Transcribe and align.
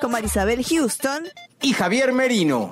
con 0.00 0.10
Marisabel 0.10 0.64
Houston. 0.64 1.28
y 1.62 1.72
Javier 1.74 2.12
Merino. 2.12 2.70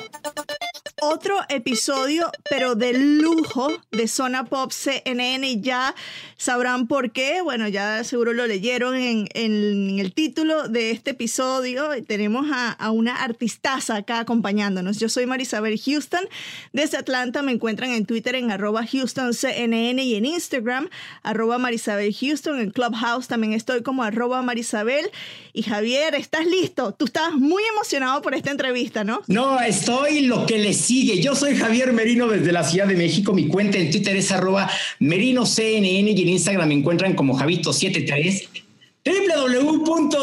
Otro 1.01 1.37
episodio, 1.49 2.31
pero 2.49 2.75
de 2.75 2.93
lujo 2.93 3.71
de 3.91 4.09
Zona 4.09 4.45
Pop 4.45 4.73
CNN 4.73 5.49
y 5.49 5.61
ya 5.61 5.95
sabrán 6.37 6.87
por 6.87 7.13
qué. 7.13 7.43
Bueno, 7.43 7.69
ya 7.69 8.03
seguro 8.05 8.33
lo 8.33 8.47
leyeron 8.47 8.95
en, 8.97 9.29
el 9.35 10.13
título 10.15 10.69
de 10.69 10.91
este 10.91 11.11
episodio. 11.11 11.91
Tenemos 12.07 12.47
a, 12.53 12.91
una 12.91 13.23
artistaza 13.23 13.97
acá 13.97 14.21
acompañándonos. 14.21 14.99
Yo 14.99 15.09
soy 15.09 15.27
Marisabel 15.27 15.79
Houston. 15.79 16.25
Desde 16.73 16.97
Atlanta 16.97 17.43
me 17.43 17.53
encuentran 17.53 17.91
en 17.91 18.07
Twitter 18.07 18.35
en 18.35 18.51
arroba 18.51 18.87
Houston 18.87 19.33
y 19.43 20.15
en 20.15 20.25
Instagram 20.25 20.89
arroba 21.23 21.59
Marisabel 21.59 22.15
Houston. 22.15 22.61
En 22.61 22.71
Clubhouse 22.71 23.29
también 23.29 23.53
estoy 23.53 23.83
como 23.83 24.03
arroba 24.03 24.43
Marisabel. 24.43 25.11
Y 25.53 25.63
Javier, 25.63 26.15
¿estás 26.15 26.47
listo? 26.47 26.93
Tú 26.93 27.07
estabas 27.07 27.35
muy 27.35 27.63
emocionado 27.75 28.23
por 28.23 28.35
esta 28.35 28.51
entrevista, 28.51 29.05
¿no? 29.05 29.23
No, 29.27 29.61
estoy 29.61 30.21
lo 30.21 30.47
que 30.47 30.59
les 30.59 30.88
sigue. 30.89 31.21
Yo 31.21 31.37
soy 31.37 31.55
Javier 31.55 31.93
Merino 31.93 32.29
desde 32.29 32.51
la 32.51 32.65
Ciudad 32.65 32.87
de 32.87 32.97
México. 32.97 33.35
Mi 33.35 33.47
cuenta 33.47 33.77
en 33.77 33.91
Twitter 33.91 34.17
es 34.17 34.33
arroba 34.33 34.71
merinoCNN 35.01 35.85
y 35.85 36.23
en 36.23 36.29
Instagram 36.31 36.67
me 36.69 36.75
encuentran 36.77 37.15
como 37.15 37.39
Javito73 37.39 38.49
www.cnne.com 39.05 40.17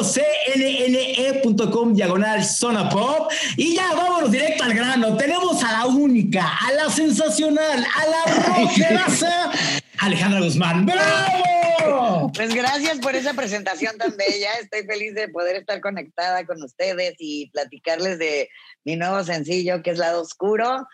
diagonal 1.94 2.44
zona 2.44 2.89
pop 2.89 3.31
y 3.57 3.75
ya 3.75 3.94
vámonos 3.95 4.31
directo 4.31 4.63
al 4.63 4.73
grano 4.73 5.16
tenemos 5.17 5.63
a 5.63 5.72
la 5.72 5.85
única 5.85 6.57
a 6.57 6.72
la 6.72 6.89
sensacional 6.89 7.83
a 7.83 8.05
la 8.05 8.23
rojeraza 8.57 9.52
Alejandra 9.99 10.41
Guzmán 10.41 10.85
¡Bravo! 10.85 12.31
Pues 12.33 12.53
gracias 12.53 12.99
por 12.99 13.15
esa 13.15 13.33
presentación 13.33 13.97
tan 13.97 14.15
bella. 14.17 14.53
Estoy 14.61 14.83
feliz 14.85 15.13
de 15.13 15.27
poder 15.29 15.55
estar 15.57 15.81
conectada 15.81 16.45
con 16.45 16.61
ustedes 16.63 17.15
y 17.19 17.49
platicarles 17.51 18.19
de 18.19 18.49
mi 18.83 18.95
nuevo 18.95 19.23
sencillo 19.23 19.81
que 19.83 19.91
es 19.91 19.97
Lado 19.97 20.21
Oscuro. 20.21 20.88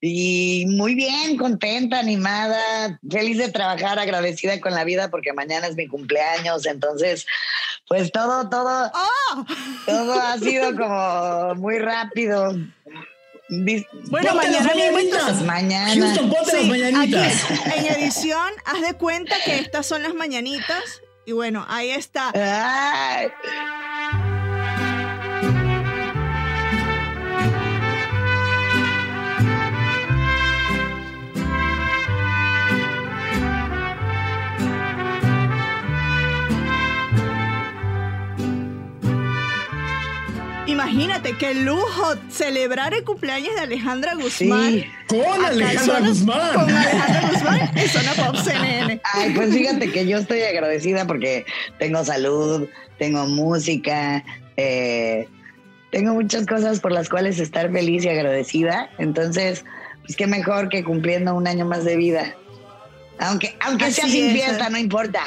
Y 0.00 0.64
muy 0.66 0.96
bien, 0.96 1.36
contenta, 1.36 2.00
animada, 2.00 2.98
feliz 3.08 3.38
de 3.38 3.52
trabajar, 3.52 4.00
agradecida 4.00 4.60
con 4.60 4.74
la 4.74 4.82
vida 4.82 5.10
porque 5.10 5.32
mañana 5.32 5.68
es 5.68 5.76
mi 5.76 5.86
cumpleaños. 5.86 6.66
Entonces, 6.66 7.24
pues 7.88 8.10
todo, 8.10 8.48
todo, 8.48 8.90
¡Oh! 8.92 9.44
todo 9.86 10.20
ha 10.20 10.38
sido 10.38 10.74
como 10.74 11.54
muy 11.54 11.78
rápido. 11.78 12.52
Bueno, 13.48 14.34
mañana 14.34 14.72
mismo 14.74 15.44
Mañana. 15.44 15.94
Houston, 15.94 16.30
ponte 16.30 16.52
las 16.54 16.64
mañanitas. 16.64 17.44
aquí, 17.44 17.78
en 17.78 17.86
edición, 17.98 18.52
haz 18.64 18.80
de 18.80 18.94
cuenta 18.94 19.34
que 19.44 19.58
estas 19.58 19.86
son 19.86 20.02
las 20.02 20.14
mañanitas. 20.14 21.02
Y 21.24 21.32
bueno, 21.32 21.64
ahí 21.68 21.90
está. 21.90 22.32
Ay. 22.34 23.28
Imagínate 40.72 41.36
qué 41.36 41.54
lujo 41.54 42.14
celebrar 42.30 42.94
el 42.94 43.04
cumpleaños 43.04 43.54
de 43.54 43.60
Alejandra 43.60 44.14
Guzmán. 44.14 44.72
Sí. 44.72 44.86
con 45.06 45.44
Alejandra 45.44 45.84
Zona- 45.96 46.08
Guzmán 46.08 46.54
Con 46.54 46.70
Alejandra 46.76 47.30
Guzmán 47.30 47.70
en 47.78 47.88
Zona 47.88 48.12
Pop 48.12 48.36
CNN. 48.42 49.00
Ay, 49.12 49.32
pues 49.34 49.52
fíjate 49.52 49.90
que 49.92 50.06
yo 50.06 50.16
estoy 50.18 50.40
agradecida 50.42 51.06
porque 51.06 51.44
tengo 51.78 52.02
salud, 52.04 52.68
tengo 52.98 53.26
música, 53.26 54.24
eh, 54.56 55.28
tengo 55.90 56.14
muchas 56.14 56.46
cosas 56.46 56.80
por 56.80 56.90
las 56.92 57.10
cuales 57.10 57.38
estar 57.38 57.70
feliz 57.70 58.04
y 58.04 58.08
agradecida. 58.08 58.88
Entonces, 58.98 59.64
pues 60.04 60.16
qué 60.16 60.26
mejor 60.26 60.70
que 60.70 60.82
cumpliendo 60.82 61.34
un 61.34 61.46
año 61.46 61.66
más 61.66 61.84
de 61.84 61.96
vida. 61.96 62.34
Aunque, 63.18 63.54
aunque 63.60 63.90
sea 63.92 64.06
sin 64.08 64.30
es. 64.30 64.32
fiesta, 64.32 64.70
no 64.70 64.78
importa. 64.78 65.20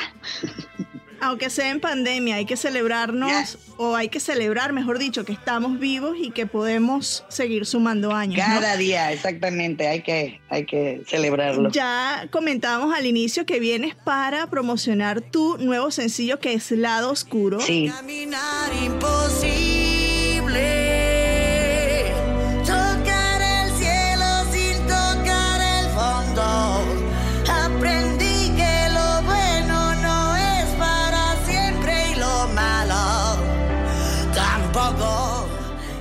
Aunque 1.25 1.49
sea 1.49 1.71
en 1.71 1.79
pandemia, 1.79 2.35
hay 2.35 2.45
que 2.45 2.55
celebrarnos, 2.55 3.57
o 3.77 3.95
hay 3.95 4.09
que 4.09 4.19
celebrar, 4.19 4.73
mejor 4.73 4.99
dicho, 4.99 5.25
que 5.25 5.33
estamos 5.33 5.79
vivos 5.79 6.15
y 6.21 6.29
que 6.29 6.45
podemos 6.45 7.25
seguir 7.29 7.65
sumando 7.65 8.11
años. 8.11 8.47
¿no? 8.47 8.61
Cada 8.61 8.77
día, 8.77 9.11
exactamente, 9.11 9.87
hay 9.87 10.03
que, 10.03 10.39
hay 10.49 10.67
que 10.67 11.01
celebrarlo. 11.07 11.71
Ya 11.71 12.27
comentábamos 12.29 12.95
al 12.95 13.07
inicio 13.07 13.43
que 13.47 13.59
vienes 13.59 13.95
para 13.95 14.45
promocionar 14.51 15.19
tu 15.21 15.57
nuevo 15.57 15.89
sencillo 15.89 16.39
que 16.39 16.53
es 16.53 16.69
Lado 16.69 17.11
Oscuro. 17.11 17.59
Sí. 17.59 17.91
Caminar 17.91 18.71
imposible. 18.83 19.65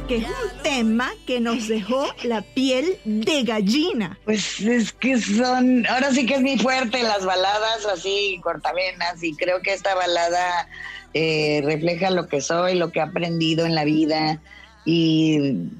Que 0.08 0.16
es 0.16 0.26
un 0.26 0.62
tema 0.62 1.12
que 1.26 1.40
nos 1.40 1.68
dejó 1.68 2.06
la 2.24 2.42
piel 2.42 2.98
de 3.04 3.42
gallina. 3.42 4.18
Pues 4.24 4.60
es 4.60 4.92
que 4.92 5.18
son, 5.18 5.86
ahora 5.86 6.12
sí 6.12 6.26
que 6.26 6.34
es 6.34 6.42
mi 6.42 6.58
fuerte 6.58 7.02
las 7.02 7.24
baladas 7.24 7.86
así 7.86 8.38
cortavenas 8.42 9.22
y 9.22 9.34
creo 9.34 9.62
que 9.62 9.72
esta 9.72 9.94
balada 9.94 10.68
eh, 11.14 11.62
refleja 11.64 12.10
lo 12.10 12.28
que 12.28 12.40
soy, 12.40 12.74
lo 12.74 12.92
que 12.92 12.98
he 12.98 13.02
aprendido 13.02 13.64
en 13.64 13.74
la 13.74 13.84
vida 13.84 14.40
y 14.84 15.70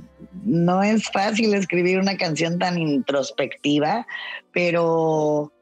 no 0.44 0.82
es 0.82 1.10
fácil 1.10 1.54
escribir 1.54 1.98
una 1.98 2.16
canción 2.16 2.58
tan 2.58 2.78
introspectiva, 2.78 4.06
pero 4.52 5.52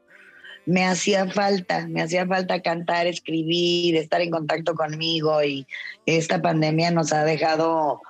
me 0.65 0.85
hacía 0.85 1.27
falta, 1.27 1.87
me 1.89 2.01
hacía 2.01 2.25
falta 2.25 2.61
cantar, 2.61 3.07
escribir, 3.07 3.97
estar 3.97 4.21
en 4.21 4.31
contacto 4.31 4.75
conmigo 4.75 5.43
y 5.43 5.67
esta 6.05 6.41
pandemia 6.41 6.91
nos 6.91 7.11
ha 7.11 7.25
dejado 7.25 8.01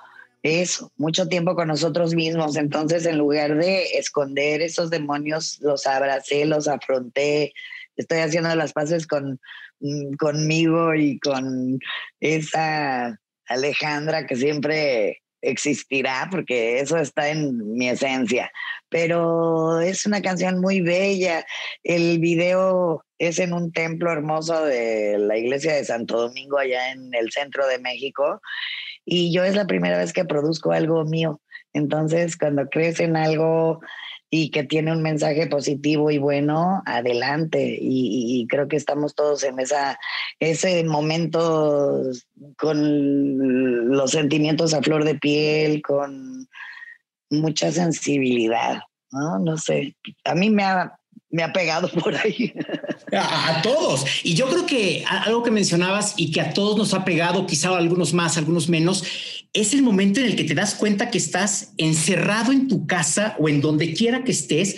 eso, 0.44 0.92
mucho 0.96 1.26
tiempo 1.26 1.54
con 1.54 1.68
nosotros 1.68 2.14
mismos. 2.14 2.56
Entonces, 2.56 3.06
en 3.06 3.16
lugar 3.16 3.56
de 3.56 3.84
esconder 3.96 4.60
esos 4.60 4.90
demonios, 4.90 5.58
los 5.62 5.86
abracé, 5.86 6.44
los 6.44 6.68
afronté. 6.68 7.54
Estoy 7.96 8.18
haciendo 8.18 8.54
las 8.54 8.74
paces 8.74 9.06
con, 9.06 9.40
mm, 9.80 10.16
conmigo 10.16 10.94
y 10.94 11.18
con 11.18 11.78
esa 12.20 13.18
Alejandra 13.46 14.26
que 14.26 14.36
siempre 14.36 15.22
existirá, 15.40 16.28
porque 16.30 16.78
eso 16.78 16.98
está 16.98 17.30
en 17.30 17.74
mi 17.74 17.88
esencia. 17.88 18.52
Pero 18.90 19.80
es 19.80 20.04
una 20.04 20.20
canción 20.20 20.60
muy 20.60 20.82
bella. 20.82 21.46
El 21.82 22.18
video 22.18 23.02
es 23.18 23.38
en 23.38 23.54
un 23.54 23.72
templo 23.72 24.12
hermoso 24.12 24.62
de 24.66 25.16
la 25.18 25.38
iglesia 25.38 25.74
de 25.74 25.84
Santo 25.84 26.20
Domingo, 26.20 26.58
allá 26.58 26.92
en 26.92 27.14
el 27.14 27.32
centro 27.32 27.66
de 27.66 27.78
México 27.78 28.42
y 29.04 29.32
yo 29.32 29.44
es 29.44 29.54
la 29.54 29.66
primera 29.66 29.98
vez 29.98 30.12
que 30.12 30.24
produzco 30.24 30.72
algo 30.72 31.04
mío. 31.04 31.40
Entonces, 31.72 32.36
cuando 32.36 32.68
crees 32.68 33.00
en 33.00 33.16
algo 33.16 33.80
y 34.30 34.50
que 34.50 34.64
tiene 34.64 34.90
un 34.90 35.00
mensaje 35.00 35.46
positivo 35.46 36.10
y 36.10 36.18
bueno, 36.18 36.82
adelante. 36.86 37.78
Y, 37.80 38.46
creo 38.48 38.66
que 38.66 38.76
estamos 38.76 39.14
todos 39.14 39.44
en 39.44 39.60
esa, 39.60 39.98
ese 40.40 40.82
momento 40.82 42.02
con 42.56 43.90
los 43.90 44.10
sentimientos 44.10 44.74
a 44.74 44.82
flor 44.82 45.04
de 45.04 45.14
piel, 45.14 45.82
con 45.82 46.48
mucha 47.30 47.70
sensibilidad, 47.70 48.80
¿no? 49.12 49.38
No 49.38 49.56
sé, 49.56 49.96
a 50.24 50.34
mí 50.34 50.50
me 50.50 50.64
ha, 50.64 50.98
me 51.30 51.42
ha 51.42 51.52
pegado 51.52 51.90
por 51.90 52.14
ahí. 52.16 52.52
A, 53.12 53.58
a 53.58 53.62
todos. 53.62 54.04
Y 54.24 54.34
yo 54.34 54.48
creo 54.48 54.66
que 54.66 55.04
algo 55.06 55.44
que 55.44 55.52
mencionabas 55.52 56.14
y 56.16 56.32
que 56.32 56.40
a 56.40 56.52
todos 56.52 56.76
nos 56.76 56.94
ha 56.94 57.04
pegado, 57.04 57.46
quizá 57.46 57.68
a 57.68 57.78
algunos 57.78 58.12
más, 58.12 58.36
a 58.36 58.40
algunos 58.40 58.68
menos, 58.68 59.04
es 59.52 59.72
el 59.72 59.82
momento 59.82 60.18
en 60.18 60.26
el 60.26 60.34
que 60.34 60.42
te 60.42 60.54
das 60.54 60.74
cuenta 60.74 61.10
que 61.10 61.18
estás 61.18 61.74
encerrado 61.76 62.50
en 62.50 62.66
tu 62.66 62.88
casa 62.88 63.36
o 63.38 63.48
en 63.48 63.60
donde 63.60 63.94
quiera 63.94 64.24
que 64.24 64.32
estés 64.32 64.76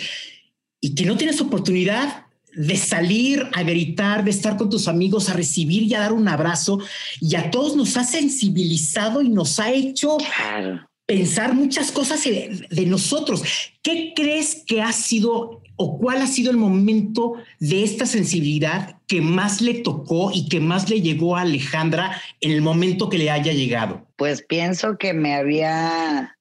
y 0.79 0.93
que 0.93 1.05
no 1.05 1.17
tienes 1.17 1.41
oportunidad 1.41 2.27
de 2.53 2.75
salir 2.75 3.47
a 3.53 3.63
gritar, 3.63 4.23
de 4.23 4.31
estar 4.31 4.57
con 4.57 4.69
tus 4.69 4.87
amigos, 4.87 5.29
a 5.29 5.33
recibir 5.33 5.83
y 5.83 5.93
a 5.95 5.99
dar 5.99 6.13
un 6.13 6.27
abrazo. 6.27 6.79
Y 7.21 7.35
a 7.35 7.51
todos 7.51 7.75
nos 7.75 7.97
ha 7.97 8.03
sensibilizado 8.03 9.21
y 9.21 9.29
nos 9.29 9.59
ha 9.59 9.71
hecho 9.71 10.17
Claro. 10.17 10.87
Pensar 11.07 11.55
muchas 11.55 11.91
cosas 11.91 12.23
de, 12.23 12.85
nosotros. 12.85 13.41
¿Qué 13.81 14.13
crees 14.15 14.63
que 14.67 14.81
ha 14.81 14.91
sido 14.91 15.63
o 15.77 15.97
cuál 15.99 16.21
ha 16.21 16.27
sido 16.27 16.51
el 16.51 16.57
momento 16.57 17.35
de 17.59 17.83
esta 17.83 18.05
sensibilidad 18.05 18.99
que 19.07 19.21
más 19.21 19.61
le 19.61 19.75
tocó 19.75 20.31
y 20.33 20.49
que 20.49 20.59
más 20.59 20.89
le 20.89 21.01
llegó 21.01 21.37
a 21.37 21.41
Alejandra 21.41 22.21
en 22.41 22.51
el 22.51 22.61
momento 22.61 23.09
que 23.09 23.17
le 23.17 23.31
haya 23.31 23.53
llegado? 23.53 24.05
Pues 24.17 24.41
pienso 24.41 24.97
que 24.97 25.13
me 25.13 25.33
había 25.33 26.36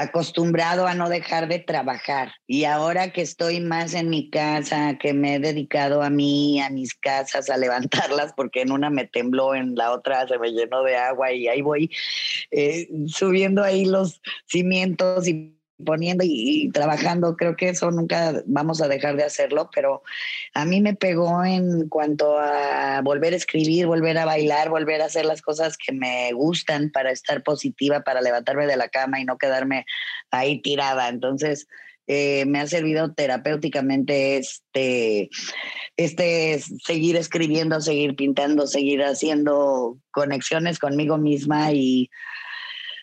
acostumbrado 0.00 0.86
a 0.86 0.94
no 0.94 1.10
dejar 1.10 1.46
de 1.46 1.58
trabajar. 1.58 2.32
Y 2.46 2.64
ahora 2.64 3.12
que 3.12 3.20
estoy 3.20 3.60
más 3.60 3.92
en 3.92 4.08
mi 4.08 4.30
casa, 4.30 4.96
que 4.98 5.12
me 5.12 5.34
he 5.34 5.38
dedicado 5.38 6.02
a 6.02 6.08
mí, 6.08 6.58
a 6.60 6.70
mis 6.70 6.94
casas, 6.94 7.50
a 7.50 7.58
levantarlas, 7.58 8.32
porque 8.34 8.62
en 8.62 8.72
una 8.72 8.88
me 8.88 9.06
tembló, 9.06 9.54
en 9.54 9.74
la 9.74 9.92
otra 9.92 10.26
se 10.26 10.38
me 10.38 10.52
llenó 10.52 10.82
de 10.84 10.96
agua 10.96 11.32
y 11.32 11.48
ahí 11.48 11.60
voy 11.60 11.90
eh, 12.50 12.88
subiendo 13.06 13.62
ahí 13.62 13.84
los 13.84 14.22
cimientos 14.46 15.28
y 15.28 15.59
poniendo 15.84 16.24
y, 16.26 16.70
trabajando, 16.72 17.36
creo 17.36 17.56
que 17.56 17.70
eso 17.70 17.90
nunca 17.90 18.42
vamos 18.46 18.80
a 18.80 18.88
dejar 18.88 19.16
de 19.16 19.24
hacerlo, 19.24 19.70
pero 19.74 20.02
a 20.54 20.64
mí 20.64 20.80
me 20.80 20.94
pegó 20.94 21.44
en 21.44 21.88
cuanto 21.88 22.38
a 22.38 23.00
volver 23.02 23.32
a 23.32 23.36
escribir, 23.36 23.86
volver 23.86 24.18
a 24.18 24.24
bailar, 24.24 24.70
volver 24.70 25.02
a 25.02 25.06
hacer 25.06 25.24
las 25.24 25.42
cosas 25.42 25.76
que 25.76 25.92
me 25.92 26.32
gustan 26.32 26.90
para 26.90 27.10
estar 27.10 27.42
positiva, 27.42 28.00
para 28.00 28.20
levantarme 28.20 28.66
de 28.66 28.76
la 28.76 28.88
cama 28.88 29.20
y 29.20 29.24
no 29.24 29.38
quedarme 29.38 29.84
ahí 30.30 30.60
tirada. 30.60 31.08
Entonces, 31.08 31.66
eh, 32.12 32.44
me 32.46 32.58
ha 32.58 32.66
servido 32.66 33.12
terapéuticamente 33.12 34.36
este, 34.36 35.30
este 35.96 36.60
seguir 36.84 37.14
escribiendo, 37.14 37.80
seguir 37.80 38.16
pintando, 38.16 38.66
seguir 38.66 39.04
haciendo 39.04 39.96
conexiones 40.10 40.80
conmigo 40.80 41.18
misma 41.18 41.70
y 41.72 42.10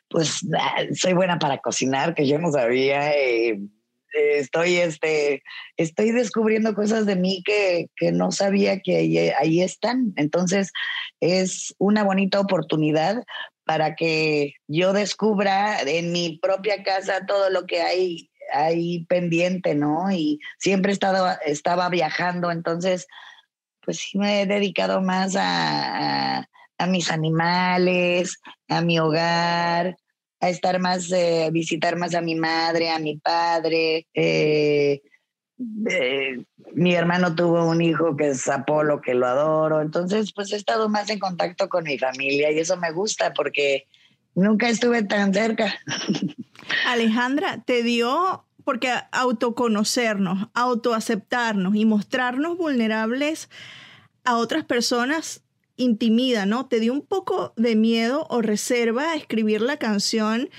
pues 0.10 0.40
ah, 0.58 0.84
soy 0.94 1.14
buena 1.14 1.40
para 1.40 1.60
cocinar, 1.60 2.16
que 2.16 2.28
yo 2.28 2.40
no 2.40 2.52
sabía. 2.52 3.14
eh, 3.14 3.60
eh, 4.18 4.40
estoy, 4.40 4.78
este, 4.78 5.44
estoy 5.76 6.12
descubriendo 6.12 6.74
cosas 6.74 7.06
de 7.06 7.16
mí 7.16 7.44
que, 7.46 7.88
que 7.96 8.12
no 8.12 8.32
sabía 8.32 8.80
que 8.80 8.98
ahí, 8.98 9.18
ahí 9.18 9.62
están. 9.62 10.14
Entonces, 10.16 10.72
es 11.20 11.76
una 11.78 12.04
bonita 12.04 12.40
oportunidad 12.40 13.24
para 13.66 13.96
que 13.96 14.54
yo 14.68 14.94
descubra 14.94 15.82
en 15.82 16.12
mi 16.12 16.40
propia 16.42 16.84
casa 16.84 17.26
todo 17.28 17.50
lo 17.50 17.66
que 17.66 17.82
hay 17.82 18.30
ahí 18.54 19.06
pendiente, 19.06 19.76
¿no? 19.76 20.10
Y 20.12 20.40
siempre 20.58 20.92
he 20.92 20.94
estado, 20.94 21.28
estaba 21.46 21.90
viajando, 21.90 22.50
entonces, 22.50 23.08
pues 23.82 23.98
sí 23.98 24.18
me 24.18 24.42
he 24.42 24.46
dedicado 24.46 25.02
más 25.02 25.36
a, 25.38 26.47
a 26.78 26.88
mis 26.88 27.12
animales, 27.12 28.40
a 28.68 28.82
mi 28.82 29.00
hogar, 29.00 29.98
a 30.40 30.50
estar 30.50 30.80
más, 30.80 31.12
eh, 31.12 31.50
visitar 31.52 31.96
más 31.98 32.14
a 32.16 32.22
mi 32.22 32.36
madre, 32.36 32.90
a 32.90 33.00
mi 33.00 33.18
padre. 33.18 34.08
Eh, 34.14 35.02
eh, 35.90 36.44
mi 36.74 36.94
hermano 36.94 37.34
tuvo 37.36 37.66
un 37.66 37.82
hijo 37.82 38.16
que 38.16 38.30
es 38.30 38.48
Apolo, 38.48 39.02
que 39.02 39.16
lo 39.16 39.26
adoro. 39.26 39.82
Entonces, 39.82 40.32
pues 40.34 40.52
he 40.54 40.56
estado 40.56 40.90
más 40.90 41.10
en 41.10 41.20
contacto 41.20 41.68
con 41.70 41.84
mi 41.84 41.98
familia 41.98 42.52
y 42.52 42.60
eso 42.60 42.78
me 42.78 42.92
gusta 42.92 43.34
porque 43.34 43.88
nunca 44.36 44.70
estuve 44.70 45.04
tan 45.04 45.34
cerca. 45.34 45.74
Alejandra, 46.88 47.64
te 47.66 47.82
dio, 47.82 48.46
porque 48.64 48.92
autoconocernos, 49.12 50.50
autoaceptarnos 50.54 51.76
y 51.76 51.86
mostrarnos 51.86 52.58
vulnerables 52.58 53.50
a 54.26 54.36
otras 54.36 54.66
personas 54.66 55.42
intimida, 55.78 56.46
¿no? 56.46 56.68
¿Te 56.68 56.80
dio 56.80 56.92
un 56.92 57.02
poco 57.02 57.54
de 57.56 57.76
miedo 57.76 58.28
o 58.30 58.42
reserva 58.42 59.12
a 59.12 59.16
escribir 59.16 59.62
la 59.62 59.78
canción 59.78 60.50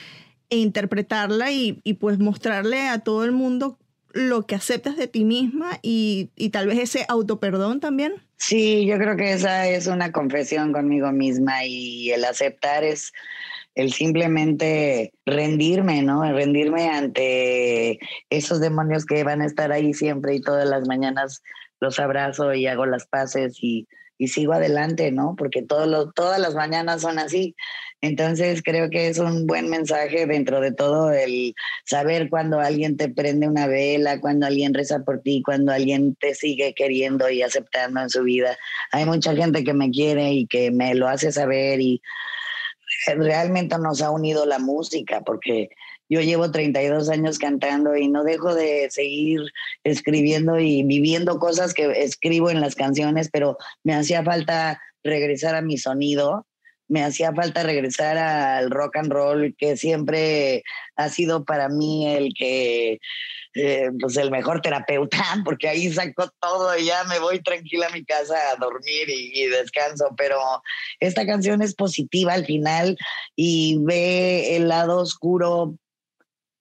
e 0.50 0.56
interpretarla 0.56 1.50
y, 1.52 1.80
y 1.84 1.94
pues 1.94 2.18
mostrarle 2.18 2.88
a 2.88 3.00
todo 3.00 3.24
el 3.24 3.32
mundo 3.32 3.78
lo 4.12 4.46
que 4.46 4.54
aceptas 4.54 4.96
de 4.96 5.06
ti 5.06 5.24
misma 5.24 5.78
y, 5.82 6.30
y 6.36 6.50
tal 6.50 6.66
vez 6.66 6.78
ese 6.78 7.04
autoperdón 7.08 7.80
también? 7.80 8.14
Sí, 8.36 8.86
yo 8.86 8.96
creo 8.98 9.16
que 9.16 9.32
esa 9.32 9.68
es 9.68 9.86
una 9.86 10.12
confesión 10.12 10.72
conmigo 10.72 11.12
misma 11.12 11.64
y 11.64 12.10
el 12.10 12.24
aceptar 12.24 12.84
es 12.84 13.12
el 13.74 13.92
simplemente 13.92 15.12
rendirme, 15.26 16.02
¿no? 16.02 16.22
Rendirme 16.32 16.88
ante 16.88 17.98
esos 18.30 18.60
demonios 18.60 19.04
que 19.04 19.22
van 19.24 19.42
a 19.42 19.46
estar 19.46 19.70
ahí 19.72 19.92
siempre 19.92 20.34
y 20.34 20.40
todas 20.40 20.68
las 20.68 20.86
mañanas 20.88 21.42
los 21.80 22.00
abrazo 22.00 22.54
y 22.54 22.66
hago 22.66 22.86
las 22.86 23.06
paces 23.06 23.58
y, 23.62 23.86
y 24.18 24.28
sigo 24.28 24.52
adelante, 24.52 25.12
¿no? 25.12 25.36
Porque 25.38 25.62
todo 25.62 26.10
todas 26.10 26.40
las 26.40 26.54
mañanas 26.54 27.02
son 27.02 27.18
así. 27.18 27.54
Entonces 28.00 28.62
creo 28.62 28.90
que 28.90 29.08
es 29.08 29.18
un 29.18 29.46
buen 29.46 29.70
mensaje 29.70 30.26
dentro 30.26 30.60
de 30.60 30.72
todo 30.72 31.12
el 31.12 31.54
saber 31.84 32.28
cuando 32.28 32.60
alguien 32.60 32.96
te 32.96 33.08
prende 33.08 33.48
una 33.48 33.66
vela, 33.66 34.20
cuando 34.20 34.46
alguien 34.46 34.74
reza 34.74 35.00
por 35.04 35.20
ti, 35.20 35.42
cuando 35.44 35.72
alguien 35.72 36.16
te 36.16 36.34
sigue 36.34 36.74
queriendo 36.74 37.30
y 37.30 37.42
aceptando 37.42 38.00
en 38.00 38.10
su 38.10 38.22
vida. 38.24 38.56
Hay 38.92 39.04
mucha 39.04 39.34
gente 39.34 39.64
que 39.64 39.72
me 39.72 39.90
quiere 39.90 40.32
y 40.32 40.46
que 40.46 40.70
me 40.70 40.94
lo 40.94 41.08
hace 41.08 41.32
saber 41.32 41.80
y 41.80 42.02
realmente 43.16 43.78
nos 43.78 44.02
ha 44.02 44.10
unido 44.10 44.46
la 44.46 44.58
música 44.58 45.20
porque 45.22 45.70
yo 46.08 46.20
llevo 46.20 46.50
32 46.50 47.08
años 47.10 47.38
cantando 47.38 47.96
y 47.96 48.08
no 48.08 48.24
dejo 48.24 48.54
de 48.54 48.88
seguir 48.90 49.40
escribiendo 49.84 50.58
y 50.58 50.82
viviendo 50.82 51.38
cosas 51.38 51.74
que 51.74 52.02
escribo 52.02 52.50
en 52.50 52.60
las 52.60 52.74
canciones, 52.74 53.28
pero 53.32 53.56
me 53.84 53.94
hacía 53.94 54.22
falta 54.22 54.80
regresar 55.02 55.54
a 55.54 55.62
mi 55.62 55.78
sonido, 55.78 56.46
me 56.88 57.04
hacía 57.04 57.32
falta 57.32 57.62
regresar 57.62 58.16
al 58.16 58.70
rock 58.70 58.96
and 58.96 59.12
roll 59.12 59.54
que 59.56 59.76
siempre 59.76 60.62
ha 60.96 61.08
sido 61.10 61.44
para 61.44 61.68
mí 61.68 62.06
el 62.06 62.32
que 62.34 62.98
eh, 63.54 63.90
pues 63.98 64.16
el 64.16 64.30
mejor 64.30 64.60
terapeuta, 64.60 65.18
porque 65.44 65.68
ahí 65.68 65.92
saco 65.92 66.30
todo 66.40 66.78
y 66.78 66.84
ya 66.84 67.02
me 67.04 67.18
voy 67.18 67.42
tranquila 67.42 67.88
a 67.88 67.90
mi 67.92 68.04
casa 68.04 68.36
a 68.52 68.56
dormir 68.56 69.08
y, 69.08 69.46
descanso. 69.46 70.14
Pero 70.16 70.38
esta 71.00 71.26
canción 71.26 71.60
es 71.62 71.74
positiva 71.74 72.34
al 72.34 72.46
final 72.46 72.96
y 73.34 73.78
ve 73.80 74.56
el 74.56 74.68
lado 74.68 74.98
oscuro 74.98 75.76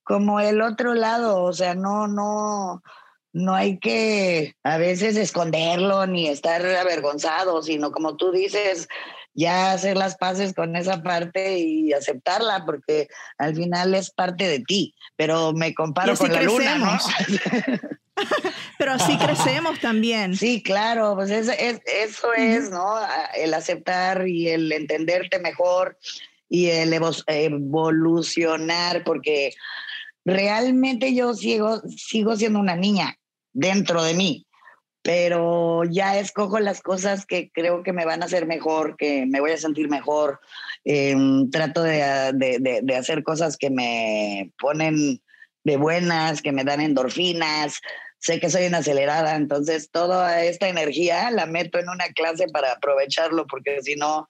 como 0.08 0.40
el 0.40 0.62
otro 0.62 0.94
lado, 0.94 1.42
o 1.42 1.52
sea, 1.52 1.74
no, 1.74 2.08
no, 2.08 2.82
no 3.34 3.54
hay 3.54 3.78
que 3.78 4.54
a 4.62 4.78
veces 4.78 5.18
esconderlo 5.18 6.06
ni 6.06 6.28
estar 6.28 6.64
avergonzado, 6.64 7.62
sino 7.62 7.92
como 7.92 8.16
tú 8.16 8.32
dices, 8.32 8.88
ya 9.34 9.72
hacer 9.72 9.98
las 9.98 10.16
paces 10.16 10.54
con 10.54 10.76
esa 10.76 11.02
parte 11.02 11.58
y 11.58 11.92
aceptarla, 11.92 12.64
porque 12.64 13.08
al 13.36 13.54
final 13.54 13.94
es 13.94 14.10
parte 14.10 14.48
de 14.48 14.60
ti, 14.60 14.94
pero 15.14 15.52
me 15.52 15.74
comparo 15.74 16.16
con 16.16 16.32
la 16.32 16.38
crecemos. 16.38 16.58
luna, 16.58 16.78
¿no? 16.78 16.98
pero 18.78 18.92
así 18.92 19.18
crecemos 19.18 19.78
también. 19.78 20.34
Sí, 20.34 20.62
claro, 20.62 21.16
pues 21.16 21.30
es, 21.30 21.48
es, 21.48 21.82
eso 21.84 22.32
es, 22.32 22.70
¿no? 22.70 22.94
El 23.36 23.52
aceptar 23.52 24.26
y 24.26 24.48
el 24.48 24.72
entenderte 24.72 25.38
mejor 25.38 25.98
y 26.48 26.70
el 26.70 26.94
evolucionar, 27.26 29.04
porque 29.04 29.52
realmente 30.28 31.14
yo 31.14 31.34
sigo, 31.34 31.80
sigo 31.88 32.36
siendo 32.36 32.60
una 32.60 32.76
niña 32.76 33.16
dentro 33.52 34.02
de 34.02 34.14
mí, 34.14 34.46
pero 35.02 35.84
ya 35.84 36.18
escojo 36.18 36.58
las 36.60 36.82
cosas 36.82 37.24
que 37.24 37.50
creo 37.50 37.82
que 37.82 37.94
me 37.94 38.04
van 38.04 38.22
a 38.22 38.26
hacer 38.26 38.46
mejor, 38.46 38.96
que 38.96 39.24
me 39.26 39.40
voy 39.40 39.52
a 39.52 39.56
sentir 39.56 39.88
mejor. 39.88 40.40
Eh, 40.84 41.16
trato 41.50 41.82
de, 41.82 42.32
de, 42.34 42.58
de, 42.60 42.80
de, 42.82 42.96
hacer 42.96 43.22
cosas 43.22 43.56
que 43.56 43.70
me 43.70 44.52
ponen 44.58 45.20
de 45.64 45.76
buenas, 45.76 46.42
que 46.42 46.52
me 46.52 46.64
dan 46.64 46.80
endorfinas. 46.80 47.80
Sé 48.18 48.38
que 48.38 48.50
soy 48.50 48.66
una 48.66 48.78
acelerada, 48.78 49.36
entonces 49.36 49.90
toda 49.90 50.44
esta 50.44 50.68
energía 50.68 51.30
la 51.30 51.46
meto 51.46 51.78
en 51.78 51.88
una 51.88 52.08
clase 52.08 52.46
para 52.48 52.72
aprovecharlo, 52.72 53.46
porque 53.46 53.80
si 53.82 53.94
no, 53.94 54.28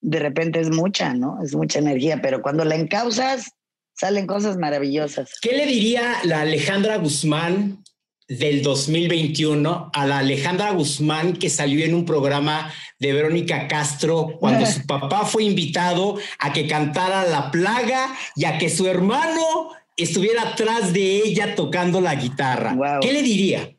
de 0.00 0.18
repente 0.18 0.60
es 0.60 0.70
mucha, 0.70 1.14
¿no? 1.14 1.42
Es 1.42 1.54
mucha 1.54 1.78
energía, 1.78 2.20
pero 2.20 2.42
cuando 2.42 2.64
la 2.64 2.74
encausas, 2.74 3.52
salen 3.94 4.26
cosas 4.26 4.56
maravillosas. 4.56 5.30
¿Qué 5.40 5.52
le 5.52 5.66
diría 5.66 6.20
la 6.24 6.42
Alejandra 6.42 6.96
Guzmán 6.96 7.82
del 8.28 8.62
2021 8.62 9.90
a 9.92 10.06
la 10.06 10.18
Alejandra 10.18 10.70
Guzmán 10.70 11.34
que 11.34 11.50
salió 11.50 11.84
en 11.84 11.94
un 11.94 12.04
programa 12.04 12.72
de 12.98 13.12
Verónica 13.12 13.68
Castro 13.68 14.36
cuando 14.40 14.66
su 14.66 14.86
papá 14.86 15.24
fue 15.24 15.44
invitado 15.44 16.18
a 16.38 16.52
que 16.52 16.66
cantara 16.66 17.24
La 17.24 17.50
Plaga 17.50 18.16
y 18.34 18.46
a 18.46 18.58
que 18.58 18.70
su 18.70 18.88
hermano 18.88 19.70
estuviera 19.96 20.50
atrás 20.50 20.92
de 20.92 21.18
ella 21.18 21.54
tocando 21.54 22.00
la 22.00 22.14
guitarra? 22.14 22.74
Wow. 22.74 23.00
¿Qué 23.00 23.12
le 23.12 23.22
diría? 23.22 23.70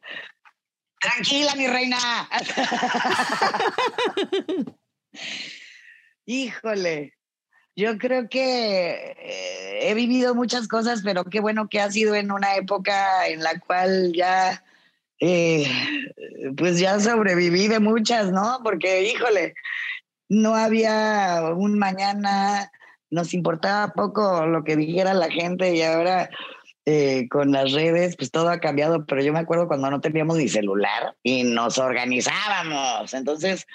Tranquila, 1.00 1.55
mi 1.55 1.67
reina. 1.67 1.98
Híjole, 6.25 7.13
yo 7.75 7.98
creo 7.98 8.29
que 8.29 9.15
eh, 9.20 9.89
he 9.89 9.94
vivido 9.94 10.34
muchas 10.34 10.67
cosas, 10.67 11.01
pero 11.03 11.25
qué 11.25 11.39
bueno 11.39 11.67
que 11.67 11.82
ha 11.82 11.91
sido 11.91 12.15
en 12.15 12.32
una 12.32 12.55
época 12.55 13.27
en 13.27 13.44
la 13.44 13.60
cual 13.60 14.13
ya, 14.13 14.63
eh, 15.20 15.67
pues 16.58 16.79
ya 16.79 17.00
sobreviví 17.00 17.67
de 17.67 17.79
muchas, 17.79 18.32
¿no? 18.32 18.60
Porque, 18.63 19.03
híjole, 19.03 19.55
no 20.29 20.55
había 20.55 21.41
un 21.55 21.77
mañana, 21.77 22.72
nos 23.10 23.34
importaba 23.34 23.94
poco 23.94 24.46
lo 24.46 24.63
que 24.63 24.75
dijera 24.77 25.13
la 25.13 25.29
gente 25.29 25.75
y 25.75 25.82
ahora 25.82 26.29
eh, 26.86 27.27
con 27.29 27.51
las 27.51 27.74
redes, 27.74 28.15
pues 28.15 28.32
todo 28.32 28.50
ha 28.50 28.60
cambiado, 28.60 29.05
pero 29.05 29.22
yo 29.22 29.34
me 29.34 29.39
acuerdo 29.39 29.67
cuando 29.67 29.89
no 29.89 30.01
teníamos 30.01 30.38
ni 30.38 30.48
celular 30.48 31.15
y 31.24 31.44
nos 31.44 31.77
organizábamos. 31.77 33.13
Entonces, 33.13 33.67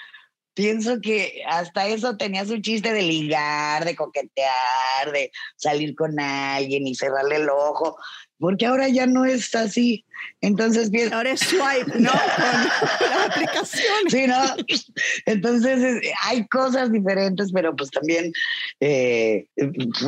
pienso 0.53 0.99
que 1.01 1.43
hasta 1.47 1.87
eso 1.87 2.17
tenía 2.17 2.45
su 2.45 2.59
chiste 2.59 2.93
de 2.93 3.01
ligar, 3.01 3.85
de 3.85 3.95
coquetear, 3.95 5.11
de 5.13 5.31
salir 5.55 5.95
con 5.95 6.19
alguien 6.19 6.87
y 6.87 6.95
cerrarle 6.95 7.37
el 7.37 7.49
ojo, 7.49 7.97
porque 8.37 8.65
ahora 8.65 8.87
ya 8.89 9.05
no 9.05 9.25
es 9.25 9.53
así. 9.55 10.05
Entonces, 10.41 10.89
pienso, 10.89 11.15
Ahora 11.15 11.31
es 11.31 11.39
swipe, 11.39 11.99
¿no? 11.99 12.11
Con 12.99 13.09
las 13.09 13.29
aplicaciones. 13.29 14.11
Sí, 14.11 14.27
¿no? 14.27 14.41
Entonces 15.25 16.01
hay 16.23 16.47
cosas 16.47 16.91
diferentes, 16.91 17.51
pero 17.51 17.75
pues 17.75 17.89
también 17.91 18.31
eh, 18.79 19.45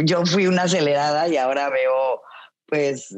yo 0.04 0.26
fui 0.26 0.48
una 0.48 0.64
acelerada 0.64 1.28
y 1.28 1.38
ahora 1.38 1.70
veo 1.70 2.22
pues 2.68 3.16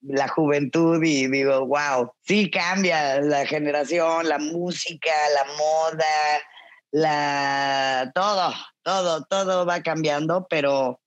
la 0.00 0.28
juventud 0.28 1.02
y 1.02 1.26
digo, 1.28 1.66
wow, 1.66 2.12
sí 2.22 2.50
cambia 2.50 3.20
la 3.20 3.46
generación, 3.46 4.28
la 4.28 4.38
música, 4.38 5.10
la 5.34 5.44
moda, 5.54 6.04
la 6.94 8.12
todo, 8.14 8.54
todo, 8.84 9.24
todo 9.24 9.66
va 9.66 9.82
cambiando, 9.82 10.46
pero 10.48 11.00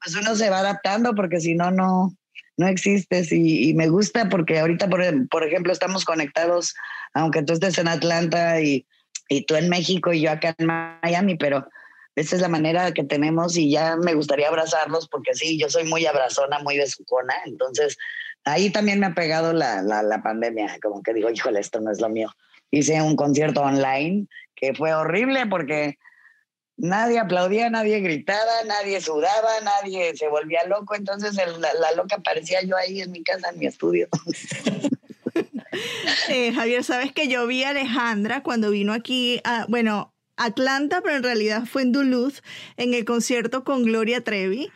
pues 0.00 0.14
uno 0.14 0.36
se 0.36 0.48
va 0.48 0.60
adaptando 0.60 1.16
porque 1.16 1.40
si 1.40 1.56
no, 1.56 1.72
no, 1.72 2.16
no 2.56 2.68
existes 2.68 3.32
y, 3.32 3.74
me 3.74 3.88
gusta 3.88 4.28
porque 4.28 4.60
ahorita, 4.60 4.88
por, 4.88 5.02
por 5.28 5.44
ejemplo, 5.44 5.72
estamos 5.72 6.04
conectados, 6.04 6.74
aunque 7.12 7.42
tú 7.42 7.54
estés 7.54 7.76
en 7.78 7.88
Atlanta 7.88 8.60
y, 8.60 8.86
y 9.28 9.44
tú 9.44 9.56
en 9.56 9.68
México 9.68 10.12
y 10.12 10.20
yo 10.20 10.30
acá 10.30 10.54
en 10.56 10.66
Miami, 10.66 11.36
pero 11.36 11.66
esa 12.14 12.36
es 12.36 12.40
la 12.40 12.48
manera 12.48 12.92
que 12.92 13.02
tenemos 13.02 13.56
y 13.56 13.68
ya 13.68 13.96
me 13.96 14.14
gustaría 14.14 14.46
abrazarlos 14.46 15.08
porque 15.08 15.34
sí, 15.34 15.58
yo 15.58 15.68
soy 15.68 15.82
muy 15.82 16.06
abrazona, 16.06 16.60
muy 16.60 16.78
besucona, 16.78 17.34
entonces 17.46 17.98
ahí 18.44 18.70
también 18.70 19.00
me 19.00 19.06
ha 19.06 19.14
pegado 19.14 19.52
la, 19.52 19.82
la, 19.82 20.04
la 20.04 20.22
pandemia, 20.22 20.78
como 20.80 21.02
que 21.02 21.12
digo, 21.12 21.30
híjole, 21.30 21.58
esto 21.58 21.80
no 21.80 21.90
es 21.90 22.00
lo 22.00 22.08
mío. 22.08 22.30
Hice 22.72 23.00
un 23.00 23.14
concierto 23.14 23.60
online 23.60 24.26
que 24.56 24.74
fue 24.74 24.92
horrible 24.92 25.46
porque 25.46 25.98
nadie 26.76 27.20
aplaudía, 27.20 27.70
nadie 27.70 28.00
gritaba, 28.00 28.64
nadie 28.66 29.00
sudaba, 29.00 29.60
nadie 29.62 30.16
se 30.16 30.28
volvía 30.28 30.64
loco, 30.66 30.96
entonces 30.96 31.36
la 31.36 31.92
loca 31.92 32.18
parecía 32.18 32.62
yo 32.62 32.76
ahí 32.76 33.00
en 33.00 33.12
mi 33.12 33.22
casa, 33.22 33.50
en 33.50 33.58
mi 33.58 33.66
estudio. 33.66 34.08
Eh, 36.28 36.52
Javier, 36.52 36.84
sabes 36.84 37.12
que 37.12 37.28
yo 37.28 37.46
vi 37.46 37.64
a 37.64 37.70
Alejandra 37.70 38.42
cuando 38.42 38.70
vino 38.70 38.92
aquí 38.92 39.40
a, 39.44 39.64
bueno, 39.68 40.14
Atlanta, 40.36 41.00
pero 41.02 41.16
en 41.16 41.22
realidad 41.22 41.64
fue 41.64 41.82
en 41.82 41.92
Duluth, 41.92 42.40
en 42.76 42.94
el 42.94 43.04
concierto 43.04 43.64
con 43.64 43.84
Gloria 43.84 44.22
Trevi. 44.22 44.70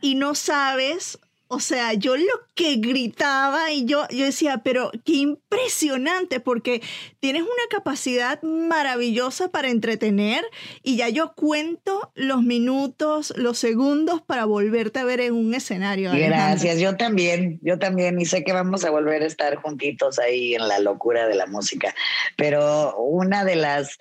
Y 0.00 0.14
no 0.14 0.34
sabes, 0.34 1.18
o 1.48 1.60
sea, 1.60 1.92
yo 1.94 2.16
lo 2.16 2.24
que 2.54 2.76
gritaba 2.76 3.70
y 3.70 3.84
yo, 3.84 4.06
yo 4.10 4.24
decía, 4.24 4.62
pero 4.64 4.90
qué 5.04 5.12
impresionante, 5.12 6.40
porque 6.40 6.82
tienes 7.20 7.42
una 7.42 7.50
capacidad 7.70 8.42
maravillosa 8.42 9.48
para 9.48 9.68
entretener 9.68 10.44
y 10.82 10.96
ya 10.96 11.08
yo 11.08 11.34
cuento 11.34 12.10
los 12.14 12.42
minutos, 12.42 13.32
los 13.36 13.58
segundos 13.58 14.22
para 14.22 14.44
volverte 14.44 14.98
a 14.98 15.04
ver 15.04 15.20
en 15.20 15.34
un 15.34 15.54
escenario. 15.54 16.10
Gracias, 16.12 16.80
yo 16.80 16.96
también, 16.96 17.60
yo 17.62 17.78
también, 17.78 18.20
y 18.20 18.24
sé 18.24 18.42
que 18.42 18.52
vamos 18.52 18.84
a 18.84 18.90
volver 18.90 19.22
a 19.22 19.26
estar 19.26 19.56
juntitos 19.56 20.18
ahí 20.18 20.54
en 20.54 20.66
la 20.66 20.78
locura 20.80 21.28
de 21.28 21.34
la 21.34 21.46
música, 21.46 21.94
pero 22.36 22.96
una 22.96 23.44
de 23.44 23.56
las 23.56 23.98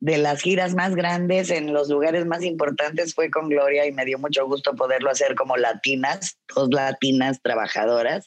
de 0.00 0.18
las 0.18 0.40
giras 0.40 0.74
más 0.74 0.94
grandes 0.94 1.50
en 1.50 1.72
los 1.72 1.88
lugares 1.88 2.24
más 2.26 2.44
importantes 2.44 3.14
fue 3.14 3.30
con 3.30 3.48
Gloria 3.48 3.86
y 3.86 3.92
me 3.92 4.04
dio 4.04 4.18
mucho 4.18 4.46
gusto 4.46 4.74
poderlo 4.74 5.10
hacer 5.10 5.34
como 5.34 5.56
latinas, 5.56 6.38
dos 6.54 6.68
latinas 6.70 7.40
trabajadoras 7.42 8.26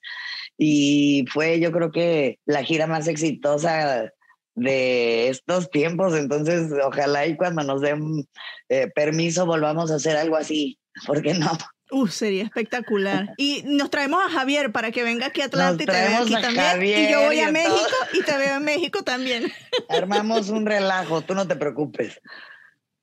y 0.57 1.25
fue 1.31 1.59
yo 1.59 1.71
creo 1.71 1.91
que 1.91 2.39
la 2.45 2.63
gira 2.63 2.87
más 2.87 3.07
exitosa 3.07 4.11
de 4.53 5.29
estos 5.29 5.71
tiempos, 5.71 6.13
entonces 6.13 6.71
ojalá 6.83 7.25
y 7.25 7.37
cuando 7.37 7.63
nos 7.63 7.79
den 7.79 8.27
eh, 8.67 8.87
permiso 8.93 9.45
volvamos 9.45 9.91
a 9.91 9.95
hacer 9.95 10.17
algo 10.17 10.35
así, 10.35 10.77
¿por 11.07 11.21
qué 11.21 11.33
no? 11.33 11.51
Uh, 11.91 12.07
sería 12.07 12.43
espectacular. 12.43 13.33
Y 13.37 13.63
nos 13.65 13.89
traemos 13.89 14.21
a 14.25 14.29
Javier 14.29 14.71
para 14.71 14.91
que 14.91 15.03
venga 15.03 15.27
aquí 15.27 15.41
a 15.41 15.45
Atlanta 15.45 15.73
Nos 15.73 15.81
y 15.83 15.85
te 15.85 15.91
vea 15.91 16.19
aquí 16.19 16.33
también. 16.33 16.65
Javier 16.65 16.99
y 16.99 17.11
yo 17.11 17.21
voy 17.21 17.35
y 17.35 17.39
a 17.41 17.47
a 17.47 17.51
México 17.51 17.75
todo. 17.75 18.19
y 18.19 18.23
te 18.23 18.37
veo 18.37 18.55
en 18.57 18.63
México 18.63 19.03
también. 19.03 19.51
Armamos 19.89 20.49
un 20.49 20.65
relajo, 20.65 21.21
tú 21.21 21.35
no 21.35 21.47
te 21.47 21.55
preocupes. 21.55 22.21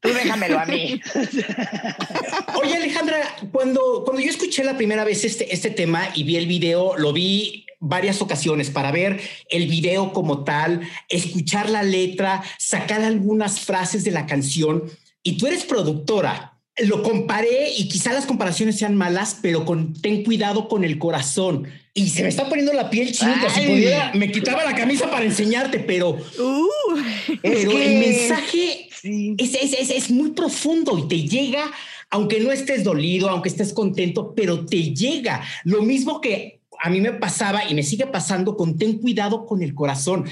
Tú 0.00 0.10
déjamelo 0.10 0.60
a 0.60 0.64
mí. 0.64 1.00
Oye, 2.62 2.76
Alejandra, 2.76 3.18
cuando, 3.50 4.04
cuando 4.04 4.22
yo 4.22 4.30
escuché 4.30 4.62
la 4.62 4.76
primera 4.76 5.04
vez 5.04 5.24
este, 5.24 5.52
este 5.52 5.70
tema 5.70 6.08
y 6.14 6.22
vi 6.22 6.36
el 6.36 6.46
video, 6.46 6.96
lo 6.96 7.12
vi 7.12 7.66
varias 7.80 8.22
ocasiones 8.22 8.70
para 8.70 8.92
ver 8.92 9.20
el 9.50 9.66
video 9.66 10.12
como 10.12 10.44
tal, 10.44 10.88
escuchar 11.08 11.68
la 11.68 11.82
letra, 11.82 12.42
sacar 12.58 13.02
algunas 13.02 13.60
frases 13.60 14.04
de 14.04 14.12
la 14.12 14.26
canción. 14.26 14.84
Y 15.22 15.36
tú 15.36 15.46
eres 15.48 15.64
productora. 15.64 16.57
Lo 16.86 17.02
comparé 17.02 17.70
y 17.76 17.88
quizá 17.88 18.12
las 18.12 18.24
comparaciones 18.26 18.76
sean 18.78 18.94
malas, 18.96 19.38
pero 19.42 19.64
con, 19.64 19.94
ten 19.94 20.22
cuidado 20.22 20.68
con 20.68 20.84
el 20.84 20.98
corazón. 20.98 21.66
Y 21.92 22.10
se 22.10 22.22
me 22.22 22.28
está 22.28 22.48
poniendo 22.48 22.72
la 22.72 22.88
piel 22.90 23.10
chinita. 23.12 23.50
Si 23.50 23.62
pudiera, 23.66 24.12
me 24.14 24.30
quitaba 24.30 24.64
la 24.64 24.74
camisa 24.76 25.10
para 25.10 25.24
enseñarte, 25.24 25.80
pero, 25.80 26.10
Uh, 26.10 26.96
pero 27.42 27.70
que- 27.70 27.86
el 27.94 27.98
mensaje 27.98 28.88
Sí. 29.00 29.34
es, 29.38 29.54
es, 29.54 29.72
es, 29.74 29.90
es 29.90 30.10
muy 30.10 30.30
profundo 30.30 30.96
y 30.98 31.08
te 31.08 31.22
llega, 31.28 31.64
aunque 32.10 32.40
no 32.40 32.52
estés 32.52 32.84
dolido, 32.84 33.28
aunque 33.28 33.48
estés 33.48 33.72
contento, 33.72 34.32
pero 34.36 34.64
te 34.64 34.94
llega. 34.94 35.42
Lo 35.64 35.82
mismo 35.82 36.20
que 36.20 36.60
a 36.80 36.90
mí 36.90 37.00
me 37.00 37.12
pasaba 37.12 37.68
y 37.68 37.74
me 37.74 37.82
sigue 37.82 38.06
pasando 38.06 38.56
con 38.56 38.78
ten 38.78 38.98
cuidado 38.98 39.46
con 39.46 39.62
el 39.62 39.74
corazón. 39.74 40.24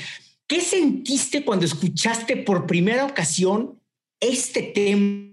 ¿Qué 0.47 0.61
sentiste 0.61 1.45
cuando 1.45 1.65
escuchaste 1.67 2.37
por 2.37 2.67
primera 2.67 3.05
ocasión 3.05 3.81
este 4.21 4.63
tema? 4.63 5.33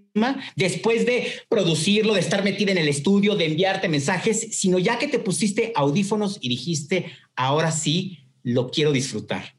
Después 0.56 1.06
de 1.06 1.28
producirlo, 1.50 2.14
de 2.14 2.20
estar 2.20 2.44
metida 2.44 2.72
en 2.72 2.78
el 2.78 2.88
estudio, 2.88 3.36
de 3.36 3.46
enviarte 3.46 3.90
mensajes, 3.90 4.58
sino 4.58 4.80
ya 4.80 5.00
que 5.00 5.08
te 5.08 5.20
pusiste 5.20 5.72
audífonos 5.76 6.38
y 6.42 6.50
dijiste, 6.50 7.12
ahora 7.36 7.72
sí, 7.72 8.20
lo 8.44 8.70
quiero 8.70 8.92
disfrutar. 8.92 9.56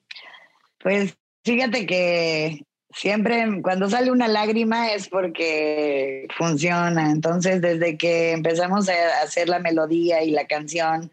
Pues 0.79 1.15
fíjate 1.45 1.87
que 1.87 2.65
siempre 2.95 3.61
cuando 3.63 3.89
sale 3.89 4.11
una 4.11 4.29
lágrima 4.29 4.93
es 4.93 5.09
porque 5.09 6.27
funciona. 6.37 7.11
Entonces, 7.11 7.61
desde 7.61 7.97
que 7.97 8.33
empezamos 8.33 8.89
a 8.89 9.23
hacer 9.23 9.49
la 9.49 9.59
melodía 9.59 10.23
y 10.23 10.31
la 10.31 10.47
canción, 10.47 11.11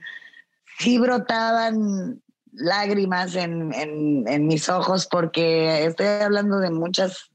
sí 0.77 0.97
brotaban 0.97 2.21
lágrimas 2.53 3.35
en, 3.35 3.73
en, 3.73 4.27
en 4.27 4.45
mis 4.45 4.67
ojos 4.67 5.07
porque 5.09 5.85
estoy 5.85 6.07
hablando 6.07 6.59
de 6.59 6.69
muchas 6.69 7.30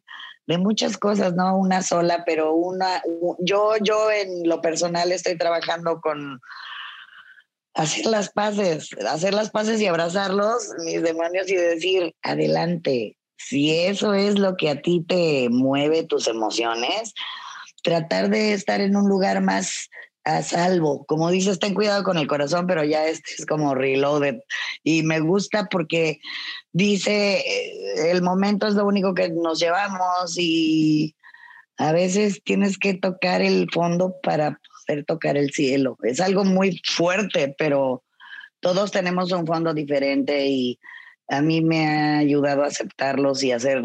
de 0.46 0.58
muchas 0.58 0.96
cosas, 0.96 1.34
no 1.34 1.56
una 1.56 1.82
sola, 1.82 2.22
pero 2.24 2.52
una, 2.54 3.02
yo, 3.40 3.72
yo 3.82 4.10
en 4.10 4.48
lo 4.48 4.60
personal 4.60 5.10
estoy 5.12 5.36
trabajando 5.36 6.00
con 6.00 6.40
hacer 7.74 8.06
las 8.06 8.30
paces, 8.30 8.90
hacer 9.08 9.34
las 9.34 9.50
paces 9.50 9.80
y 9.80 9.86
abrazarlos, 9.86 10.70
mis 10.84 11.02
demonios, 11.02 11.48
y 11.50 11.56
decir, 11.56 12.14
adelante, 12.22 13.16
si 13.36 13.76
eso 13.76 14.14
es 14.14 14.38
lo 14.38 14.56
que 14.56 14.70
a 14.70 14.80
ti 14.80 15.04
te 15.06 15.48
mueve 15.50 16.04
tus 16.04 16.26
emociones, 16.26 17.12
tratar 17.82 18.30
de 18.30 18.52
estar 18.52 18.80
en 18.80 18.96
un 18.96 19.08
lugar 19.08 19.40
más 19.42 19.88
a 20.26 20.42
salvo. 20.42 21.06
Como 21.06 21.30
dices, 21.30 21.60
ten 21.60 21.72
cuidado 21.72 22.02
con 22.02 22.18
el 22.18 22.26
corazón, 22.26 22.66
pero 22.66 22.84
ya 22.84 23.06
este 23.06 23.30
es 23.38 23.46
como 23.46 23.74
reloaded. 23.74 24.40
Y 24.82 25.04
me 25.04 25.20
gusta 25.20 25.68
porque 25.70 26.18
dice, 26.72 27.38
eh, 27.38 28.10
el 28.10 28.22
momento 28.22 28.66
es 28.66 28.74
lo 28.74 28.86
único 28.86 29.14
que 29.14 29.30
nos 29.30 29.60
llevamos 29.60 30.36
y 30.36 31.14
a 31.78 31.92
veces 31.92 32.42
tienes 32.42 32.76
que 32.76 32.94
tocar 32.94 33.40
el 33.40 33.68
fondo 33.72 34.16
para 34.20 34.58
poder 34.86 35.04
tocar 35.04 35.36
el 35.36 35.52
cielo. 35.52 35.96
Es 36.02 36.20
algo 36.20 36.44
muy 36.44 36.80
fuerte, 36.84 37.54
pero 37.56 38.02
todos 38.58 38.90
tenemos 38.90 39.30
un 39.30 39.46
fondo 39.46 39.74
diferente 39.74 40.48
y 40.48 40.80
a 41.28 41.40
mí 41.40 41.60
me 41.60 41.86
ha 41.86 42.18
ayudado 42.18 42.64
a 42.64 42.68
aceptarlos 42.68 43.44
y 43.44 43.52
hacer, 43.52 43.80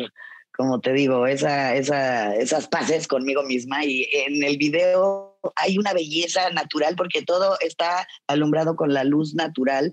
como 0.57 0.79
te 0.81 0.91
digo, 0.93 1.27
esa, 1.27 1.75
esa, 1.75 2.35
esas 2.35 2.67
paces 2.67 3.07
conmigo 3.07 3.43
misma. 3.43 3.85
Y 3.85 4.09
en 4.11 4.43
el 4.43 4.57
video 4.57 5.30
hay 5.55 5.77
una 5.77 5.93
belleza 5.93 6.49
natural 6.51 6.95
porque 6.95 7.21
todo 7.21 7.57
está 7.59 8.07
alumbrado 8.27 8.75
con 8.75 8.93
la 8.93 9.03
luz 9.03 9.33
natural. 9.33 9.91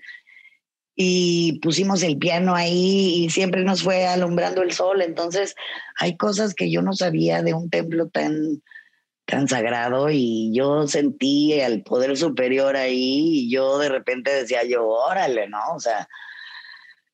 Y 1.00 1.60
pusimos 1.60 2.02
el 2.02 2.18
piano 2.18 2.56
ahí 2.56 3.24
y 3.24 3.30
siempre 3.30 3.62
nos 3.62 3.82
fue 3.82 4.06
alumbrando 4.06 4.62
el 4.62 4.72
sol. 4.72 5.00
Entonces 5.00 5.54
hay 5.98 6.16
cosas 6.16 6.54
que 6.54 6.70
yo 6.70 6.82
no 6.82 6.92
sabía 6.92 7.42
de 7.42 7.54
un 7.54 7.70
templo 7.70 8.08
tan, 8.08 8.62
tan 9.24 9.46
sagrado 9.46 10.10
y 10.10 10.52
yo 10.52 10.88
sentí 10.88 11.52
el 11.52 11.82
poder 11.82 12.16
superior 12.16 12.76
ahí 12.76 13.44
y 13.44 13.50
yo 13.50 13.78
de 13.78 13.90
repente 13.90 14.32
decía 14.32 14.64
yo, 14.64 14.88
órale, 14.88 15.48
¿no? 15.48 15.60
O 15.76 15.78
sea, 15.78 16.08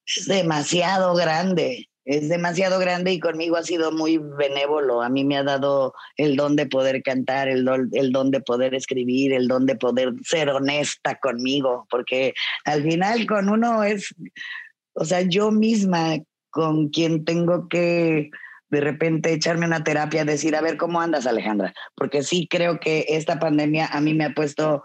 es 0.07 0.27
demasiado 0.27 1.15
grande, 1.15 1.89
es 2.05 2.29
demasiado 2.29 2.79
grande 2.79 3.13
y 3.13 3.21
conmigo 3.21 3.57
ha 3.57 3.63
sido 3.63 3.91
muy 3.91 4.19
benévolo. 4.19 5.03
A 5.03 5.09
mí 5.09 5.25
me 5.25 5.37
ha 5.37 5.43
dado 5.43 5.95
el 6.17 6.37
don 6.37 6.57
de 6.57 6.67
poder 6.67 7.03
cantar, 7.03 7.49
el 7.49 7.65
don, 7.65 7.89
el 7.93 8.13
don 8.13 8.31
de 8.31 8.41
poder 8.41 8.75
escribir, 8.75 9.33
el 9.33 9.49
don 9.49 9.67
de 9.67 9.77
poder 9.77 10.13
ser 10.23 10.51
honesta 10.51 11.19
conmigo, 11.19 11.87
porque 11.91 12.35
al 12.65 12.83
final 12.83 13.27
con 13.27 13.49
uno 13.49 13.83
es, 13.85 14.15
o 14.93 15.05
sea, 15.05 15.23
yo 15.23 15.51
misma 15.51 16.19
con 16.51 16.89
quien 16.89 17.25
tengo 17.25 17.69
que 17.69 18.31
de 18.75 18.81
repente 18.81 19.33
echarme 19.33 19.67
una 19.67 19.85
terapia, 19.85 20.25
decir, 20.25 20.57
a 20.57 20.61
ver, 20.61 20.77
¿cómo 20.77 21.01
andas, 21.01 21.27
Alejandra? 21.27 21.73
Porque 21.95 22.25
sí 22.25 22.49
creo 22.51 22.81
que 22.81 23.07
esta 23.09 23.39
pandemia 23.39 23.87
a 23.87 24.01
mí 24.01 24.15
me 24.15 24.25
ha 24.25 24.35
puesto 24.35 24.85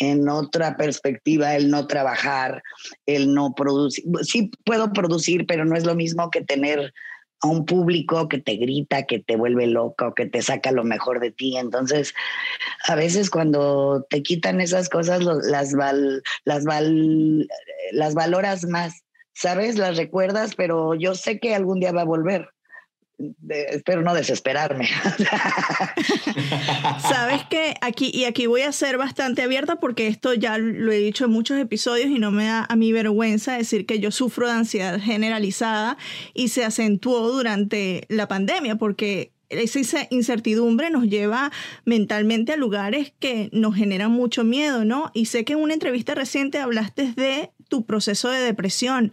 en 0.00 0.28
otra 0.28 0.76
perspectiva 0.76 1.54
el 1.54 1.70
no 1.70 1.86
trabajar, 1.86 2.62
el 3.06 3.32
no 3.32 3.54
producir. 3.54 4.04
Sí 4.22 4.50
puedo 4.64 4.92
producir, 4.92 5.46
pero 5.46 5.64
no 5.64 5.76
es 5.76 5.86
lo 5.86 5.94
mismo 5.94 6.30
que 6.30 6.42
tener 6.42 6.92
a 7.40 7.46
un 7.46 7.64
público 7.64 8.28
que 8.28 8.38
te 8.38 8.56
grita, 8.56 9.04
que 9.04 9.20
te 9.20 9.36
vuelve 9.36 9.68
loca 9.68 10.08
o 10.08 10.14
que 10.14 10.26
te 10.26 10.42
saca 10.42 10.72
lo 10.72 10.82
mejor 10.82 11.20
de 11.20 11.30
ti. 11.30 11.56
Entonces, 11.56 12.12
a 12.88 12.96
veces 12.96 13.30
cuando 13.30 14.04
te 14.10 14.24
quitan 14.24 14.60
esas 14.60 14.88
cosas, 14.88 15.22
las, 15.22 15.74
val, 15.74 16.22
las, 16.44 16.64
val, 16.64 17.46
las 17.92 18.14
valoras 18.14 18.66
más, 18.66 19.04
¿sabes? 19.32 19.78
Las 19.78 19.96
recuerdas, 19.96 20.56
pero 20.56 20.96
yo 20.96 21.14
sé 21.14 21.38
que 21.38 21.54
algún 21.54 21.78
día 21.78 21.92
va 21.92 22.00
a 22.00 22.04
volver 22.04 22.48
espero 23.48 24.02
no 24.02 24.14
desesperarme. 24.14 24.88
Sabes 27.00 27.42
que 27.50 27.74
aquí, 27.80 28.10
y 28.12 28.24
aquí 28.24 28.46
voy 28.46 28.62
a 28.62 28.72
ser 28.72 28.98
bastante 28.98 29.42
abierta 29.42 29.76
porque 29.76 30.06
esto 30.06 30.34
ya 30.34 30.58
lo 30.58 30.92
he 30.92 30.98
dicho 30.98 31.24
en 31.24 31.30
muchos 31.30 31.58
episodios 31.58 32.08
y 32.08 32.18
no 32.18 32.30
me 32.30 32.44
da 32.44 32.66
a 32.68 32.76
mí 32.76 32.92
vergüenza 32.92 33.56
decir 33.56 33.86
que 33.86 33.98
yo 33.98 34.10
sufro 34.10 34.46
de 34.46 34.52
ansiedad 34.52 35.00
generalizada 35.00 35.96
y 36.34 36.48
se 36.48 36.64
acentuó 36.64 37.30
durante 37.30 38.06
la 38.08 38.28
pandemia 38.28 38.76
porque 38.76 39.32
esa 39.50 40.06
incertidumbre 40.10 40.90
nos 40.90 41.04
lleva 41.04 41.50
mentalmente 41.84 42.52
a 42.52 42.56
lugares 42.56 43.12
que 43.18 43.48
nos 43.52 43.74
generan 43.74 44.10
mucho 44.10 44.44
miedo, 44.44 44.84
¿no? 44.84 45.10
Y 45.14 45.26
sé 45.26 45.44
que 45.44 45.54
en 45.54 45.60
una 45.60 45.74
entrevista 45.74 46.14
reciente 46.14 46.58
hablaste 46.58 47.12
de 47.14 47.50
tu 47.68 47.84
proceso 47.84 48.30
de 48.30 48.40
depresión 48.40 49.12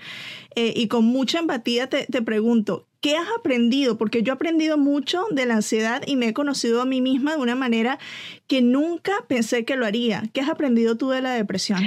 eh, 0.55 0.73
y 0.75 0.87
con 0.87 1.05
mucha 1.05 1.39
empatía 1.39 1.87
te, 1.87 2.05
te 2.05 2.21
pregunto, 2.21 2.87
¿Qué 3.05 3.15
has 3.15 3.27
aprendido? 3.37 3.99
Porque 3.99 4.23
yo 4.23 4.33
he 4.33 4.35
aprendido 4.35 4.79
mucho 4.79 5.25
de 5.29 5.45
la 5.45 5.53
ansiedad 5.53 6.01
y 6.07 6.15
me 6.15 6.29
he 6.29 6.33
conocido 6.33 6.81
a 6.81 6.85
mí 6.85 7.01
misma 7.01 7.35
de 7.35 7.37
una 7.43 7.53
manera 7.53 7.99
que 8.47 8.63
nunca 8.63 9.11
pensé 9.27 9.63
que 9.63 9.75
lo 9.75 9.85
haría. 9.85 10.23
¿Qué 10.33 10.41
has 10.41 10.49
aprendido 10.49 10.97
tú 10.97 11.11
de 11.11 11.21
la 11.21 11.35
depresión? 11.35 11.83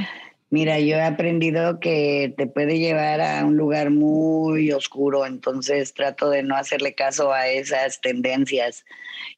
Mira, 0.50 0.78
yo 0.78 0.94
he 0.94 1.02
aprendido 1.02 1.80
que 1.80 2.32
te 2.36 2.46
puede 2.46 2.78
llevar 2.78 3.20
a 3.20 3.44
un 3.44 3.56
lugar 3.56 3.90
muy 3.90 4.70
oscuro, 4.70 5.26
entonces 5.26 5.92
trato 5.92 6.30
de 6.30 6.44
no 6.44 6.54
hacerle 6.54 6.94
caso 6.94 7.32
a 7.32 7.48
esas 7.48 8.00
tendencias 8.00 8.84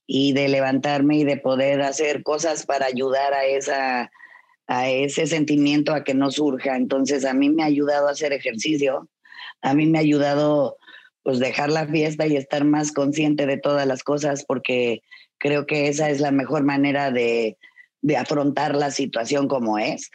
y 0.07 0.35
de 0.35 0.49
levantarme 0.49 1.17
y 1.17 1.25
de 1.25 1.39
poder 1.39 1.81
hacer 1.81 2.23
cosas 2.23 2.67
para 2.67 2.85
ayudar 2.85 3.33
a 3.33 3.47
esa 3.47 4.13
a 4.71 4.89
ese 4.89 5.27
sentimiento 5.27 5.93
a 5.93 6.05
que 6.05 6.15
no 6.15 6.31
surja. 6.31 6.77
Entonces 6.77 7.25
a 7.25 7.35
mí 7.35 7.51
me 7.51 7.65
ha 7.65 7.67
ayudado 7.67 8.07
a 8.07 8.13
hacer 8.13 8.33
ejercicio, 8.33 9.11
a 9.63 9.75
mí 9.75 9.87
me 9.87 9.99
ha 9.99 10.01
ayudado 10.01 10.77
pues 11.25 11.41
dejar 11.41 11.71
la 11.71 11.89
fiesta 11.89 12.29
y 12.29 12.37
estar 12.37 12.65
más 12.65 12.93
consciente 12.93 13.47
de 13.47 13.59
todas 13.59 13.85
las 13.85 14.05
cosas, 14.05 14.45
porque 14.47 15.03
creo 15.39 15.67
que 15.67 15.89
esa 15.89 16.09
es 16.09 16.21
la 16.21 16.31
mejor 16.31 16.63
manera 16.63 17.11
de, 17.11 17.59
de 18.01 18.17
afrontar 18.17 18.77
la 18.77 18.93
situación 18.93 19.49
como 19.49 19.77
es. 19.77 20.09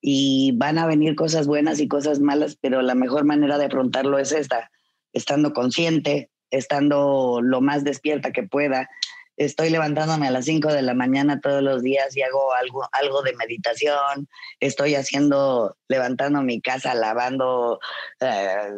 Y 0.00 0.52
van 0.54 0.78
a 0.78 0.86
venir 0.86 1.16
cosas 1.16 1.48
buenas 1.48 1.80
y 1.80 1.88
cosas 1.88 2.20
malas, 2.20 2.56
pero 2.60 2.82
la 2.82 2.94
mejor 2.94 3.24
manera 3.24 3.58
de 3.58 3.64
afrontarlo 3.64 4.20
es 4.20 4.30
esta, 4.30 4.70
estando 5.14 5.52
consciente, 5.52 6.30
estando 6.52 7.40
lo 7.42 7.60
más 7.60 7.82
despierta 7.82 8.30
que 8.30 8.44
pueda 8.44 8.88
estoy 9.36 9.70
levantándome 9.70 10.28
a 10.28 10.30
las 10.30 10.46
5 10.46 10.72
de 10.72 10.82
la 10.82 10.94
mañana 10.94 11.40
todos 11.40 11.62
los 11.62 11.82
días 11.82 12.16
y 12.16 12.22
hago 12.22 12.52
algo, 12.54 12.88
algo 12.92 13.22
de 13.22 13.34
meditación, 13.34 14.28
estoy 14.60 14.94
haciendo, 14.94 15.76
levantando 15.88 16.42
mi 16.42 16.60
casa, 16.60 16.94
lavando, 16.94 17.78
eh, 18.20 18.70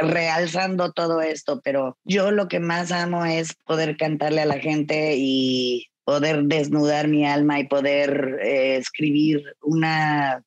realzando 0.00 0.92
todo 0.92 1.20
esto, 1.20 1.60
pero 1.62 1.98
yo 2.04 2.30
lo 2.30 2.48
que 2.48 2.60
más 2.60 2.92
amo 2.92 3.24
es 3.24 3.54
poder 3.64 3.96
cantarle 3.96 4.42
a 4.42 4.46
la 4.46 4.58
gente 4.58 5.14
y 5.16 5.88
poder 6.04 6.44
desnudar 6.44 7.08
mi 7.08 7.26
alma 7.26 7.60
y 7.60 7.66
poder 7.66 8.38
eh, 8.42 8.76
escribir 8.76 9.42
una, 9.60 10.42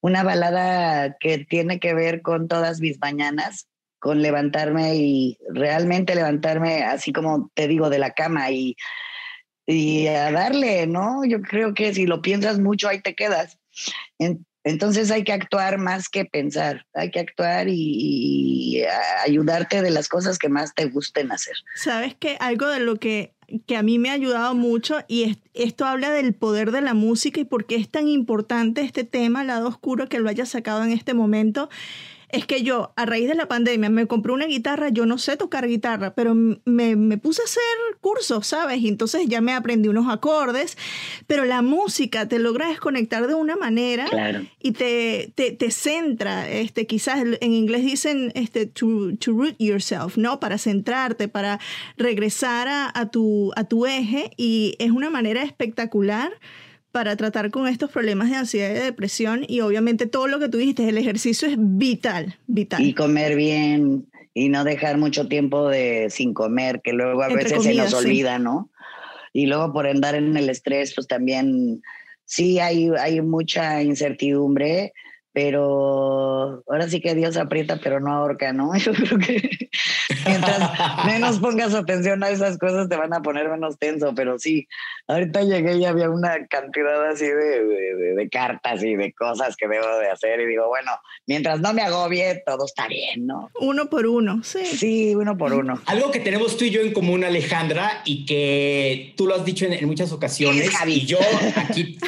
una 0.00 0.22
balada 0.22 1.16
que 1.18 1.38
tiene 1.38 1.80
que 1.80 1.94
ver 1.94 2.22
con 2.22 2.46
todas 2.46 2.80
mis 2.80 3.00
mañanas 3.00 3.66
con 3.98 4.22
levantarme 4.22 4.96
y 4.96 5.38
realmente 5.48 6.14
levantarme, 6.14 6.84
así 6.84 7.12
como 7.12 7.50
te 7.54 7.68
digo, 7.68 7.90
de 7.90 7.98
la 7.98 8.12
cama 8.12 8.50
y, 8.50 8.76
y 9.66 10.06
a 10.06 10.30
darle, 10.30 10.86
¿no? 10.86 11.24
Yo 11.24 11.42
creo 11.42 11.74
que 11.74 11.92
si 11.92 12.06
lo 12.06 12.22
piensas 12.22 12.58
mucho, 12.58 12.88
ahí 12.88 13.00
te 13.00 13.14
quedas. 13.14 13.58
entonces 14.64 15.10
hay 15.10 15.24
que 15.24 15.32
actuar 15.32 15.78
más 15.78 16.08
que 16.08 16.24
pensar, 16.24 16.86
hay 16.94 17.10
que 17.10 17.20
actuar 17.20 17.66
y, 17.68 18.84
ayudarte 19.24 19.82
de 19.82 19.90
las 19.90 20.08
cosas 20.08 20.38
que 20.38 20.48
más 20.48 20.74
te 20.74 20.86
gusten 20.86 21.32
hacer. 21.32 21.56
Sabes 21.74 22.14
que 22.14 22.36
algo 22.40 22.68
de 22.68 22.80
lo 22.80 22.96
que, 22.96 23.34
que 23.66 23.76
a 23.76 23.82
mí 23.82 23.98
me 23.98 24.10
ha 24.10 24.12
ayudado 24.12 24.54
mucho 24.54 24.98
y 25.08 25.38
esto 25.54 25.84
habla 25.84 26.10
del 26.10 26.34
poder 26.34 26.70
de 26.70 26.82
la 26.82 26.94
música 26.94 27.40
y 27.40 27.44
por 27.44 27.66
qué 27.66 27.76
es 27.76 27.90
tan 27.90 28.06
importante 28.06 28.82
este 28.82 29.04
tema, 29.04 29.44
lado 29.44 29.68
oscuro, 29.68 30.08
que 30.08 30.20
lo 30.20 30.28
haya 30.28 30.46
sacado 30.46 30.84
en 30.84 30.92
este 30.92 31.14
momento, 31.14 31.68
es 32.28 32.44
que 32.44 32.62
yo, 32.62 32.92
a 32.96 33.06
raíz 33.06 33.28
de 33.28 33.34
la 33.34 33.46
pandemia, 33.46 33.88
me 33.88 34.06
compré 34.06 34.32
una 34.32 34.46
guitarra, 34.46 34.88
yo 34.88 35.06
no 35.06 35.16
sé 35.16 35.36
tocar 35.36 35.68
guitarra, 35.68 36.14
pero 36.14 36.34
me, 36.34 36.96
me, 36.96 37.18
puse 37.18 37.42
a 37.42 37.44
hacer 37.44 37.62
cursos, 38.00 38.46
¿sabes? 38.48 38.80
Y 38.80 38.88
entonces 38.88 39.26
ya 39.28 39.40
me 39.40 39.52
aprendí 39.52 39.88
unos 39.88 40.12
acordes, 40.12 40.76
pero 41.26 41.44
la 41.44 41.62
música 41.62 42.26
te 42.26 42.38
logra 42.38 42.68
desconectar 42.68 43.26
de 43.28 43.34
una 43.34 43.54
manera 43.56 44.06
y 44.60 44.72
te, 44.72 45.30
te, 45.34 45.52
te, 45.52 45.70
centra, 45.70 46.48
este, 46.48 46.86
quizás 46.86 47.22
en 47.40 47.52
inglés 47.52 47.84
dicen 47.84 48.32
este, 48.34 48.66
to, 48.66 49.16
to, 49.18 49.32
root 49.32 49.54
yourself, 49.58 50.16
¿no? 50.16 50.40
Para 50.40 50.58
centrarte, 50.58 51.28
para 51.28 51.60
regresar 51.96 52.66
a, 52.66 52.90
a, 52.92 53.06
tu, 53.06 53.52
a 53.54 53.64
tu 53.64 53.86
eje 53.86 54.32
y 54.36 54.74
es 54.78 54.90
una 54.90 55.10
manera 55.10 55.42
espectacular 55.42 56.32
para 56.96 57.14
tratar 57.14 57.50
con 57.50 57.68
estos 57.68 57.90
problemas 57.90 58.30
de 58.30 58.36
ansiedad 58.36 58.70
y 58.70 58.78
depresión 58.78 59.44
y 59.46 59.60
obviamente 59.60 60.06
todo 60.06 60.28
lo 60.28 60.38
que 60.38 60.48
tú 60.48 60.56
dijiste, 60.56 60.88
el 60.88 60.96
ejercicio 60.96 61.46
es 61.46 61.56
vital, 61.58 62.38
vital. 62.46 62.82
Y 62.82 62.94
comer 62.94 63.36
bien 63.36 64.06
y 64.32 64.48
no 64.48 64.64
dejar 64.64 64.96
mucho 64.96 65.28
tiempo 65.28 65.68
de 65.68 66.06
sin 66.08 66.32
comer, 66.32 66.80
que 66.82 66.94
luego 66.94 67.22
a 67.22 67.28
veces 67.28 67.64
se 67.64 67.74
nos 67.74 67.92
olvida, 67.92 68.38
¿no? 68.38 68.70
Y 69.34 69.44
luego 69.44 69.74
por 69.74 69.86
andar 69.86 70.14
en 70.14 70.38
el 70.38 70.48
estrés, 70.48 70.94
pues 70.94 71.06
también 71.06 71.82
sí 72.24 72.60
hay, 72.60 72.88
hay 72.98 73.20
mucha 73.20 73.82
incertidumbre, 73.82 74.94
pero 75.36 76.64
ahora 76.66 76.88
sí 76.88 77.02
que 77.02 77.14
Dios 77.14 77.36
aprieta, 77.36 77.78
pero 77.84 78.00
no 78.00 78.10
ahorca, 78.10 78.54
¿no? 78.54 78.74
Yo 78.78 78.94
creo 78.94 79.18
que 79.18 79.68
mientras 80.24 80.70
menos 81.04 81.38
pongas 81.40 81.74
atención 81.74 82.24
a 82.24 82.30
esas 82.30 82.56
cosas, 82.56 82.88
te 82.88 82.96
van 82.96 83.12
a 83.12 83.20
poner 83.20 83.50
menos 83.50 83.78
tenso, 83.78 84.14
pero 84.14 84.38
sí, 84.38 84.66
ahorita 85.08 85.42
llegué 85.42 85.76
y 85.76 85.84
había 85.84 86.08
una 86.08 86.46
cantidad 86.46 87.06
así 87.10 87.26
de, 87.26 88.14
de, 88.14 88.28
cartas 88.30 88.82
y 88.82 88.96
de 88.96 89.12
cosas 89.12 89.56
que 89.56 89.68
debo 89.68 89.86
de 89.98 90.08
hacer 90.08 90.40
y 90.40 90.46
digo, 90.46 90.68
bueno, 90.68 90.92
mientras 91.26 91.60
no 91.60 91.74
me 91.74 91.82
agobie, 91.82 92.42
todo 92.46 92.64
está 92.64 92.88
bien, 92.88 93.26
¿no? 93.26 93.50
Uno 93.60 93.90
por 93.90 94.06
uno, 94.06 94.42
sí. 94.42 94.64
Sí, 94.64 95.14
uno 95.14 95.36
por 95.36 95.52
uno. 95.52 95.82
Algo 95.84 96.10
que 96.12 96.20
tenemos 96.20 96.56
tú 96.56 96.64
y 96.64 96.70
yo 96.70 96.80
en 96.80 96.94
común, 96.94 97.24
Alejandra, 97.24 98.00
y 98.06 98.24
que 98.24 99.12
tú 99.18 99.26
lo 99.26 99.34
has 99.34 99.44
dicho 99.44 99.66
en, 99.66 99.86
muchas 99.86 100.12
ocasiones, 100.12 100.70
y 100.86 101.04
yo 101.04 101.18
aquí, 101.56 101.98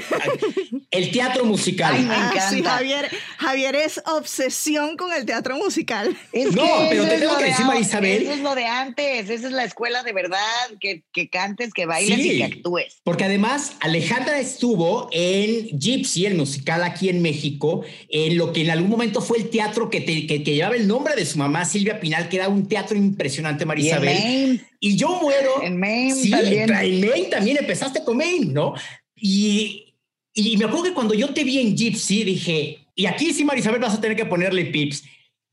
el 0.91 1.11
teatro 1.11 1.45
musical. 1.45 1.93
Ay, 1.95 2.05
me 2.05 2.15
encanta. 2.15 2.71
Javier, 2.71 3.18
Javier 3.39 3.75
es 3.77 4.01
obsesión 4.07 4.97
con 4.97 5.13
el 5.13 5.25
teatro 5.27 5.57
musical. 5.57 6.17
Es 6.33 6.53
No, 6.55 6.67
pero 6.89 7.05
te 7.07 7.19
tengo 7.19 7.37
que 7.37 7.45
de 7.45 7.51
decir, 7.51 7.67
Marisabel. 7.67 8.23
Eso 8.23 8.33
es 8.33 8.41
lo 8.41 8.55
de 8.55 8.67
antes, 8.67 9.31
esa 9.31 9.47
es 9.47 9.53
la 9.53 9.65
escuela 9.65 10.03
de 10.03 10.13
verdad, 10.13 10.39
que, 10.81 11.05
que 11.13 11.29
cantes, 11.29 11.73
que 11.73 11.87
bailes 11.87 12.19
y 12.19 12.39
que 12.39 12.45
actúes. 12.45 12.99
Porque 13.05 13.25
además 13.25 13.73
Alejandra 13.81 14.39
estuvo 14.41 15.09
en 15.13 15.79
Gypsy, 15.79 16.27
el 16.27 16.35
musical 16.37 16.83
aquí 16.83 17.09
en 17.09 17.23
México, 17.23 17.83
en 18.09 18.37
lo 18.37 18.53
que 18.53 18.63
en 18.63 18.71
algún 18.71 18.91
momento 18.91 19.21
fue 19.21 19.39
el 19.39 19.51
teatro 19.51 19.91
que, 19.91 20.01
te- 20.01 20.27
que- 20.27 20.43
que 20.43 20.55
llevaba 20.55 20.77
el 20.77 20.87
nombre 20.89 21.15
de 21.15 21.25
su 21.27 21.39
mamá, 21.39 21.65
Silvia 21.65 22.01
Pinal, 22.01 22.29
que 22.29 22.37
era 22.37 22.49
un 22.49 22.67
teatro 22.69 22.97
impresionante, 22.97 23.63
Y 23.63 23.65
en 23.65 23.69
Marisabel. 23.69 24.15
Maine, 24.23 24.65
Y 24.81 24.97
yo 24.97 25.19
muero. 25.21 25.63
en 25.63 25.79
Maine 25.79 26.15
Sí, 26.15 26.31
también. 26.31 26.71
en 26.73 27.01
Maine 27.01 27.29
también 27.29 27.57
empezaste 27.59 28.03
con 28.05 28.17
Maine, 28.17 28.47
¿no? 28.53 28.75
Y, 29.17 29.95
y 30.35 30.57
me 30.57 30.65
acuerdo 30.67 30.85
que 30.85 30.93
cuando 30.95 31.15
yo 31.15 31.33
te 31.35 31.45
vi 31.45 31.59
en 31.59 31.77
Gypsy 31.77 32.25
dije, 32.25 32.87
y 32.99 33.07
aquí 33.07 33.33
sí, 33.33 33.45
Marisabel, 33.45 33.81
vas 33.81 33.95
a 33.95 34.01
tener 34.01 34.17
que 34.17 34.27
ponerle 34.27 34.65
pips. 34.67 35.05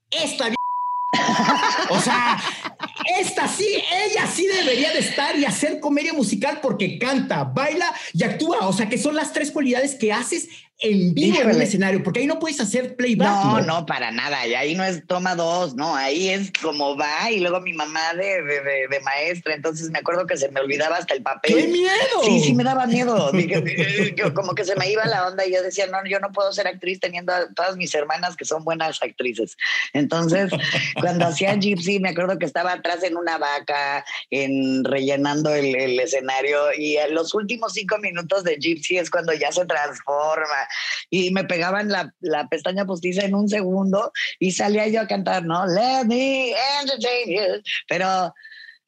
Esta 0.10 0.50
O 1.92 2.02
sea, 2.02 2.42
esta 3.20 3.48
sí, 3.48 3.68
ella 3.68 4.26
sí 4.26 4.48
debería 4.48 4.92
de 4.92 5.00
estar 5.00 5.38
y 5.38 5.46
hacer 5.46 5.80
comedia 5.80 6.12
musical 6.12 6.60
porque 6.60 6.98
canta, 6.98 7.44
baila 7.44 7.94
y 8.14 8.24
actúa. 8.24 8.68
O 8.68 8.74
sea, 8.74 8.90
que 8.90 8.98
son 8.98 9.16
las 9.16 9.32
tres 9.32 9.52
cualidades 9.52 9.94
que 9.94 10.12
haces 10.12 10.50
en 10.80 11.14
vivo 11.14 11.36
en 11.38 11.42
un 11.44 11.50
Híjole. 11.50 11.64
escenario, 11.64 12.04
porque 12.04 12.20
ahí 12.20 12.28
no 12.28 12.38
puedes 12.40 12.60
hacer 12.60 12.96
playback. 12.98 13.28
No, 13.46 13.62
no, 13.62 13.86
para 13.86 14.12
nada. 14.12 14.46
Y 14.46 14.56
ahí 14.56 14.76
no 14.76 14.84
es 14.84 15.06
toma 15.08 15.34
dos, 15.36 15.74
no. 15.76 15.96
Ahí 15.96 16.30
es 16.30 16.52
como 16.62 16.98
va. 16.98 17.32
Y 17.32 17.40
luego 17.40 17.62
mi 17.62 17.72
mamá 17.74 18.14
de, 18.14 18.42
de, 18.44 18.62
de- 18.62 18.88
de 18.90 19.00
maestra. 19.02 19.54
Entonces 19.56 19.90
me 19.90 20.00
acuerdo 20.00 20.28
que 20.28 20.36
se 20.38 20.50
me 20.52 20.60
olvidaba 20.60 20.98
hasta 20.98 21.14
el 21.14 21.24
papel. 21.24 21.56
¡Qué 21.56 21.68
miedo! 21.68 22.24
Sí, 22.26 22.42
sí 22.42 22.54
me 22.54 22.64
daba 22.64 22.86
miedo. 22.88 23.32
Dije, 23.32 23.64
eh, 23.66 24.16
yo 24.18 24.34
como 24.34 24.54
que 24.54 24.66
se 24.66 24.76
me 24.76 24.90
iba 24.92 25.06
la 25.06 25.28
onda 25.28 25.46
y 25.46 25.54
yo 25.54 25.64
decía, 25.64 25.88
no, 25.88 25.98
yo 26.10 26.20
no 26.20 26.32
puedo 26.34 26.52
ser 26.52 26.68
actriz 26.68 27.00
teniendo 27.00 27.34
a 27.34 27.48
todas 27.54 27.78
mis 27.78 27.94
hermanas 27.96 28.36
que 28.36 28.44
son 28.46 28.64
buenas 28.66 29.02
actrices. 29.02 29.56
Entonces, 29.94 30.52
cuando 31.00 31.26
hacía 31.28 31.56
Gypsy, 31.56 32.00
me 32.00 32.10
acuerdo 32.10 32.38
que 32.38 32.46
estaba 32.46 32.74
atrás 32.74 33.02
en 33.04 33.16
una 33.16 33.38
vaca, 33.38 34.06
en 34.30 34.84
rellenando 34.84 35.54
el, 35.56 35.74
el 35.76 36.00
escenario 36.00 36.74
y 36.78 36.98
los 37.12 37.34
últimos 37.34 37.74
cinco 37.74 37.98
minutos 38.00 38.44
de 38.44 38.58
Gypsy 38.58 38.98
es 38.98 39.10
cuando 39.10 39.34
ya 39.34 39.52
se 39.52 39.66
transforma 39.66 40.65
y 41.10 41.32
me 41.32 41.44
pegaban 41.44 41.90
la, 41.90 42.14
la 42.20 42.48
pestaña 42.48 42.86
postiza 42.86 43.26
en 43.26 43.36
un 43.36 43.50
segundo 43.50 44.12
y 44.40 44.52
salía 44.52 44.88
yo 44.88 45.02
a 45.02 45.08
cantar, 45.08 45.46
¿no? 45.46 45.66
Let 45.66 46.06
me 46.06 46.54
entertain 46.82 47.30
you. 47.30 47.62
Pero 47.88 48.34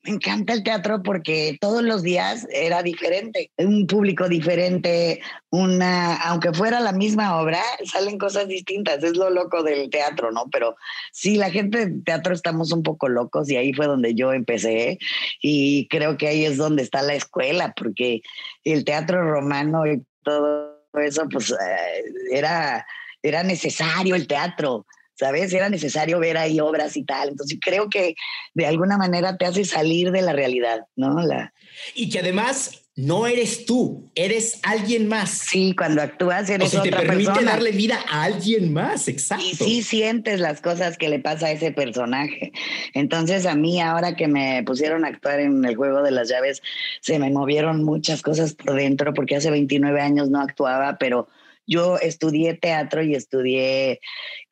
me 0.08 0.13
encanta 0.13 0.54
el 0.54 0.63
teatro 0.63 1.04
porque 1.04 1.58
todos 1.60 1.84
los 1.84 2.02
días 2.02 2.48
era 2.52 2.82
diferente, 2.82 3.52
un 3.58 3.88
público 3.88 4.30
diferente, 4.30 5.20
una, 5.50 6.16
aunque 6.16 6.54
fuera 6.54 6.80
la 6.80 6.94
misma 6.94 7.42
obra, 7.42 7.62
salen 7.84 8.18
cosas 8.18 8.48
distintas, 8.48 9.04
es 9.04 9.18
lo 9.18 9.30
loco 9.30 9.63
del 9.63 9.90
teatro, 9.90 10.32
¿no? 10.32 10.46
Pero 10.52 10.76
sí, 11.12 11.36
la 11.36 11.50
gente 11.52 11.80
del 11.80 12.04
teatro 12.04 12.34
estamos 12.34 12.72
un 12.72 12.84
poco 12.84 13.10
locos 13.10 13.50
y 13.50 13.58
ahí 13.58 13.74
fue 13.74 13.88
donde 13.88 14.16
yo 14.16 14.32
empecé 14.32 14.98
y 15.42 15.88
creo 15.90 16.18
que 16.18 16.28
ahí 16.28 16.46
es 16.46 16.58
donde 16.58 16.84
está 16.84 17.02
la 17.02 17.16
escuela, 17.16 17.74
porque 17.76 18.22
el 18.63 18.86
teatro 18.86 19.30
romano 19.30 19.86
y 19.86 20.04
todo 20.24 20.66
eso, 21.00 21.28
pues 21.30 21.52
eh, 21.52 22.04
era, 22.32 22.86
era 23.22 23.44
necesario 23.44 24.16
el 24.16 24.28
teatro. 24.28 24.86
¿Sabes? 25.17 25.53
Era 25.53 25.69
necesario 25.69 26.19
ver 26.19 26.38
ahí 26.38 26.60
obras 26.60 26.95
y 26.97 27.03
tal. 27.03 27.30
Entonces 27.30 27.58
creo 27.62 27.89
que 27.89 28.15
de 28.53 28.65
alguna 28.65 28.97
manera 28.97 29.38
te 29.38 29.45
hace 29.45 29.65
salir 29.65 30.12
de 30.12 30.21
la 30.21 30.34
realidad, 30.34 30.82
¿no? 30.95 31.21
La, 31.21 31.53
Y 31.95 32.10
que 32.10 32.19
además 32.19 32.84
no 32.95 33.27
eres 33.27 33.67
tú, 33.67 34.10
eres 34.15 34.60
alguien 34.63 35.08
más. 35.08 35.30
sí, 35.30 35.75
cuando 35.77 36.01
actúas 36.01 36.49
O 36.49 36.53
eres 36.53 36.71
sea, 36.71 36.82
te 36.82 36.89
otra 36.89 37.01
permite 37.01 37.30
persona. 37.30 37.51
darle 37.51 37.71
vida 37.71 37.99
a 38.10 38.23
alguien 38.23 38.73
más, 38.73 39.08
exacto. 39.08 39.45
Y 39.45 39.53
sí 39.53 39.84
sientes 39.84 40.39
las 40.39 40.62
cosas 40.62 40.97
que 40.97 41.08
le 41.08 41.19
pasa 41.19 41.45
a 41.47 41.51
ese 41.51 41.71
personaje. 41.71 42.51
Entonces 42.95 43.45
a 43.45 43.53
mí 43.53 43.80
ahora 43.82 44.15
que 44.15 44.27
me 44.27 44.63
pusieron 44.65 45.06
a 45.06 45.10
actuar 45.10 45.39
en 45.39 45.63
el 45.63 45.75
juego 45.75 46.01
de 46.01 46.10
las 46.10 46.27
llaves, 46.27 46.63
se 47.01 47.19
me 47.19 47.30
movieron 47.30 47.84
muchas 47.84 48.23
cosas 48.23 48.53
por 48.53 48.73
dentro 48.73 49.13
porque 49.13 49.36
hace 49.36 49.51
29 49.51 50.01
años 50.01 50.32
no 50.32 50.41
actuaba, 50.41 50.97
pero 50.97 51.27
yo 51.67 51.97
estudié 51.99 52.56
teatro 52.56 53.03
y 53.03 53.13
estudié 53.13 53.99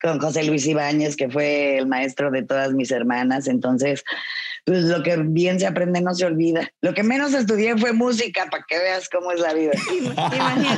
con 0.00 0.20
José 0.20 0.44
Luis 0.44 0.66
Ibáñez, 0.66 1.16
que 1.16 1.28
fue 1.28 1.78
el 1.78 1.86
maestro 1.86 2.30
de 2.30 2.42
todas 2.42 2.72
mis 2.72 2.90
hermanas. 2.90 3.48
Entonces, 3.48 4.04
pues 4.64 4.84
lo 4.84 5.02
que 5.02 5.16
bien 5.16 5.58
se 5.58 5.66
aprende 5.66 6.00
no 6.00 6.14
se 6.14 6.26
olvida. 6.26 6.68
Lo 6.82 6.92
que 6.92 7.02
menos 7.02 7.32
estudié 7.34 7.76
fue 7.76 7.92
música, 7.92 8.48
para 8.50 8.64
que 8.68 8.78
veas 8.78 9.08
cómo 9.08 9.32
es 9.32 9.40
la 9.40 9.54
vida. 9.54 9.72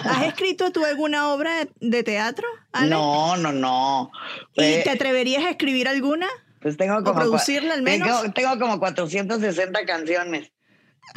¿has 0.05 0.27
escrito 0.27 0.71
tú 0.71 0.85
alguna 0.85 1.33
obra 1.33 1.51
de, 1.81 2.03
teatro? 2.03 2.47
Ale? 2.73 2.91
No, 2.91 3.37
no, 3.37 3.53
no. 3.53 4.11
¿Y 4.55 4.83
te 4.85 4.91
atreverías 4.91 5.45
a 5.45 5.51
escribir 5.51 5.89
alguna? 5.89 6.29
Pues 6.61 6.77
tengo 6.77 6.97
como. 7.03 7.13
cua- 7.13 7.15
producirla 7.15 7.75
al 7.75 7.83
menos? 7.83 8.09
Tengo, 8.09 8.33
tengo 8.35 8.59
como 8.59 8.79
460 8.79 9.85
canciones. 9.87 10.53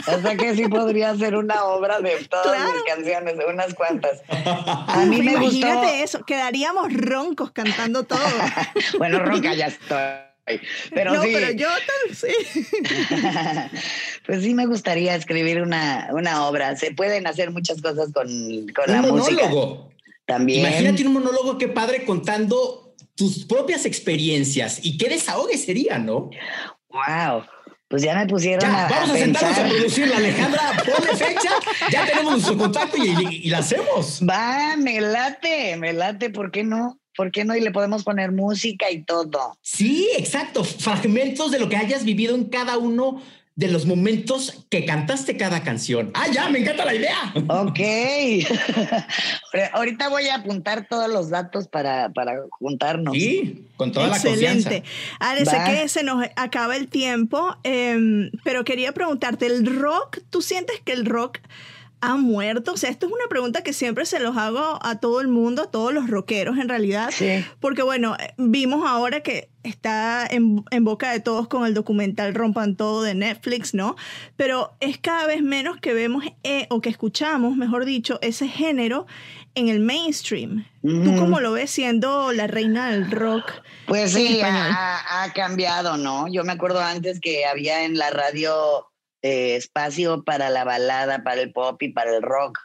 O 0.08 0.22
sea 0.22 0.36
que 0.36 0.56
sí 0.56 0.68
podría 0.68 1.12
hacer 1.12 1.36
una 1.36 1.64
obra 1.66 2.00
de 2.00 2.16
todas 2.30 2.46
Claro. 2.48 2.74
mis 2.74 2.84
canciones, 2.84 3.36
unas 3.48 3.74
cuantas. 3.74 4.22
A 4.30 5.06
mí 5.08 5.22
me 5.22 5.36
gustó. 5.38 5.58
Imagínate 5.58 6.04
eso, 6.04 6.24
quedaríamos 6.26 6.94
roncos 6.94 7.52
cantando 7.52 8.04
todo. 8.04 8.20
Bueno, 8.98 9.20
ronca 9.20 9.54
ya 9.54 9.68
estoy. 9.68 10.60
Pero 10.94 11.14
no, 11.14 11.24
sí. 11.24 11.30
pero 11.34 11.52
yo 11.52 11.68
tal, 11.68 12.16
sí. 12.16 12.34
pues 14.26 14.42
sí 14.44 14.54
me 14.54 14.66
gustaría 14.66 15.16
escribir 15.16 15.62
una, 15.62 16.10
una 16.12 16.46
obra. 16.48 16.76
Se 16.76 16.92
pueden 16.92 17.28
hacer 17.28 17.52
muchas 17.52 17.82
cosas 17.82 18.12
con, 18.12 18.28
con 18.74 18.90
un 18.90 18.92
la 18.94 19.02
música. 19.02 19.44
monólogo. 19.48 19.92
También. 20.26 20.62
Imagínate 20.62 21.06
un 21.06 21.14
monólogo, 21.14 21.58
qué 21.58 21.68
padre, 21.68 22.06
contando 22.06 22.96
tus 23.16 23.46
propias 23.46 23.86
experiencias 23.86 24.80
y 24.84 24.98
qué 24.98 25.10
desahogue 25.10 25.58
sería, 25.58 26.00
¿no? 26.00 26.30
Wow. 26.90 27.44
Pues 27.92 28.02
ya 28.04 28.16
me 28.16 28.26
pusieron 28.26 28.62
Ya, 28.72 28.86
a, 28.88 28.90
vamos 28.90 29.10
a, 29.10 29.14
a 29.14 29.18
sentarnos 29.18 29.58
a 29.60 29.68
producirla, 29.68 30.16
Alejandra, 30.18 30.62
ponle 30.78 31.14
fecha, 31.16 31.50
ya 31.92 32.06
tenemos 32.06 32.32
nuestro 32.32 32.58
contacto 32.58 32.98
y, 32.98 33.10
y- 33.10 33.42
y 33.44 33.50
la 33.50 33.58
hacemos. 33.60 34.22
Va, 34.28 34.76
me 34.78 35.02
late, 35.02 35.76
me 35.76 35.92
late, 35.92 36.30
¿por 36.30 36.52
qué 36.52 36.64
no? 36.64 36.98
¿Por 37.18 37.32
qué 37.32 37.44
no? 37.44 37.54
Y 37.56 37.60
le 37.60 37.72
podemos 37.72 38.06
poner 38.06 38.32
música 38.32 38.90
y 38.90 39.04
todo. 39.04 39.58
Sí, 39.62 40.10
exacto, 40.18 40.64
fragmentos 40.64 41.52
de 41.52 41.60
lo 41.60 41.68
que 41.68 41.76
hayas 41.76 42.06
vivido 42.06 42.34
en 42.36 42.46
cada 42.46 42.78
uno 42.78 43.22
de 43.56 43.68
los 43.68 43.86
momentos 43.86 44.66
que 44.70 44.86
cantaste 44.86 45.36
cada 45.38 45.62
canción. 45.62 46.12
Ah, 46.14 46.28
ya, 46.32 46.50
me 46.50 46.60
encanta 46.60 46.86
la 46.86 46.96
idea. 46.96 47.34
Ok. 47.50 47.80
Ahorita 49.74 50.10
voy 50.10 50.28
a 50.30 50.36
apuntar 50.36 50.88
todos 50.90 51.10
los 51.12 51.30
datos 51.30 51.68
para, 51.68 52.10
para 52.10 52.34
juntarnos. 52.52 53.14
Sí, 53.14 53.68
con 53.76 53.92
toda 53.92 54.08
la 54.08 54.16
Excelente. 54.16 54.84
confianza. 54.84 54.92
Ale, 55.20 55.46
sé 55.46 55.58
Va. 55.58 55.66
que 55.66 55.88
se 55.90 56.04
nos 56.04 56.26
acaba 56.36 56.76
el 56.76 56.88
tiempo, 56.88 57.56
em, 57.64 58.32
pero 58.44 58.64
quería 58.64 58.94
preguntarte, 58.94 59.46
¿el 59.48 59.66
rock, 59.66 60.20
tú 60.30 60.42
sientes 60.42 60.80
que 60.84 60.94
el 60.94 61.06
rock 61.06 61.40
ha 62.00 62.16
muerto? 62.16 62.74
O 62.74 62.78
sea, 62.78 62.90
esto 62.90 63.06
es 63.08 63.12
una 63.12 63.28
pregunta 63.30 63.64
que 63.64 63.74
siempre 63.74 64.06
se 64.06 64.20
los 64.20 64.38
hago 64.38 64.80
a 64.82 65.00
todo 65.00 65.22
el 65.22 65.28
mundo, 65.28 65.64
a 65.64 65.72
todos 65.72 65.94
los 65.94 66.10
rockeros 66.10 66.58
en 66.58 66.70
realidad, 66.70 67.12
Sí. 67.12 67.46
porque 67.60 67.84
bueno, 67.84 68.16
vimos 68.38 68.90
ahora 68.90 69.22
que 69.22 69.50
está 69.64 70.28
en, 70.30 70.64
en 70.72 70.84
boca 70.84 71.12
de 71.12 71.20
todos 71.20 71.48
con 71.48 71.66
el 71.66 71.74
documental 71.74 72.34
Rompan 72.34 72.76
Todo 72.76 73.04
de 73.04 73.16
Netflix, 73.16 73.74
¿no? 73.74 73.96
Pero 74.36 74.72
es 74.80 74.98
cada 74.98 75.28
vez 75.28 75.42
menos 75.42 75.78
que 75.80 75.94
vemos 75.94 76.24
eh, 76.44 76.68
o 76.70 76.82
que 76.82 76.90
escuchamos, 76.90 77.56
mejor 77.56 77.86
dicho, 77.86 78.20
ese 78.22 78.48
género 78.48 79.06
en 79.56 79.68
el 79.68 79.80
mainstream. 79.80 80.66
¿Tú 80.82 81.12
Ujú. 81.12 81.16
cómo 81.18 81.40
lo 81.40 81.52
ves 81.52 81.72
siendo 81.72 82.32
la 82.32 82.48
reina 82.48 82.90
del 82.92 83.12
rock? 83.12 83.52
Pues 83.86 84.14
sí, 84.14 84.40
ha, 84.42 85.24
ha 85.24 85.34
cambiado, 85.34 85.98
¿no? 85.98 86.28
Yo 86.28 86.44
me 86.44 86.54
acuerdo 86.54 86.80
antes 86.82 87.20
que 87.20 87.46
había 87.46 87.84
en 87.86 87.98
la 87.98 88.10
radio 88.10 88.88
eh, 89.22 89.56
espacio 89.56 90.24
para 90.24 90.50
la 90.50 90.64
balada, 90.64 91.24
para 91.24 91.42
el 91.42 91.52
pop 91.52 91.82
y 91.84 91.90
para 91.90 92.16
el 92.16 92.24
rock. 92.24 92.58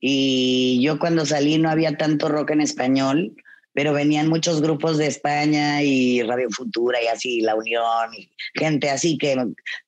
Y 0.00 0.80
yo 0.82 0.98
cuando 0.98 1.26
salí 1.26 1.58
no 1.58 1.70
había 1.70 1.96
tanto 1.96 2.28
rock 2.28 2.50
en 2.50 2.62
español, 2.62 3.36
pero 3.72 3.92
venían 3.92 4.28
muchos 4.28 4.60
grupos 4.60 4.98
de 4.98 5.06
España 5.06 5.82
y 5.82 6.22
Radio 6.22 6.48
Futura 6.50 7.02
y 7.02 7.06
así, 7.06 7.40
La 7.40 7.54
Unión, 7.54 8.14
y 8.16 8.30
gente 8.54 8.90
así 8.90 9.16
que, 9.16 9.36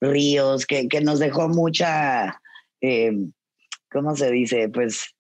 Ríos, 0.01 0.67
que, 0.67 0.89
que 0.89 1.01
nos 1.01 1.19
dejó 1.19 1.49
mucha, 1.49 2.41
eh, 2.81 3.13
¿cómo 3.91 4.15
se 4.17 4.31
dice? 4.31 4.69
Pues 4.69 5.15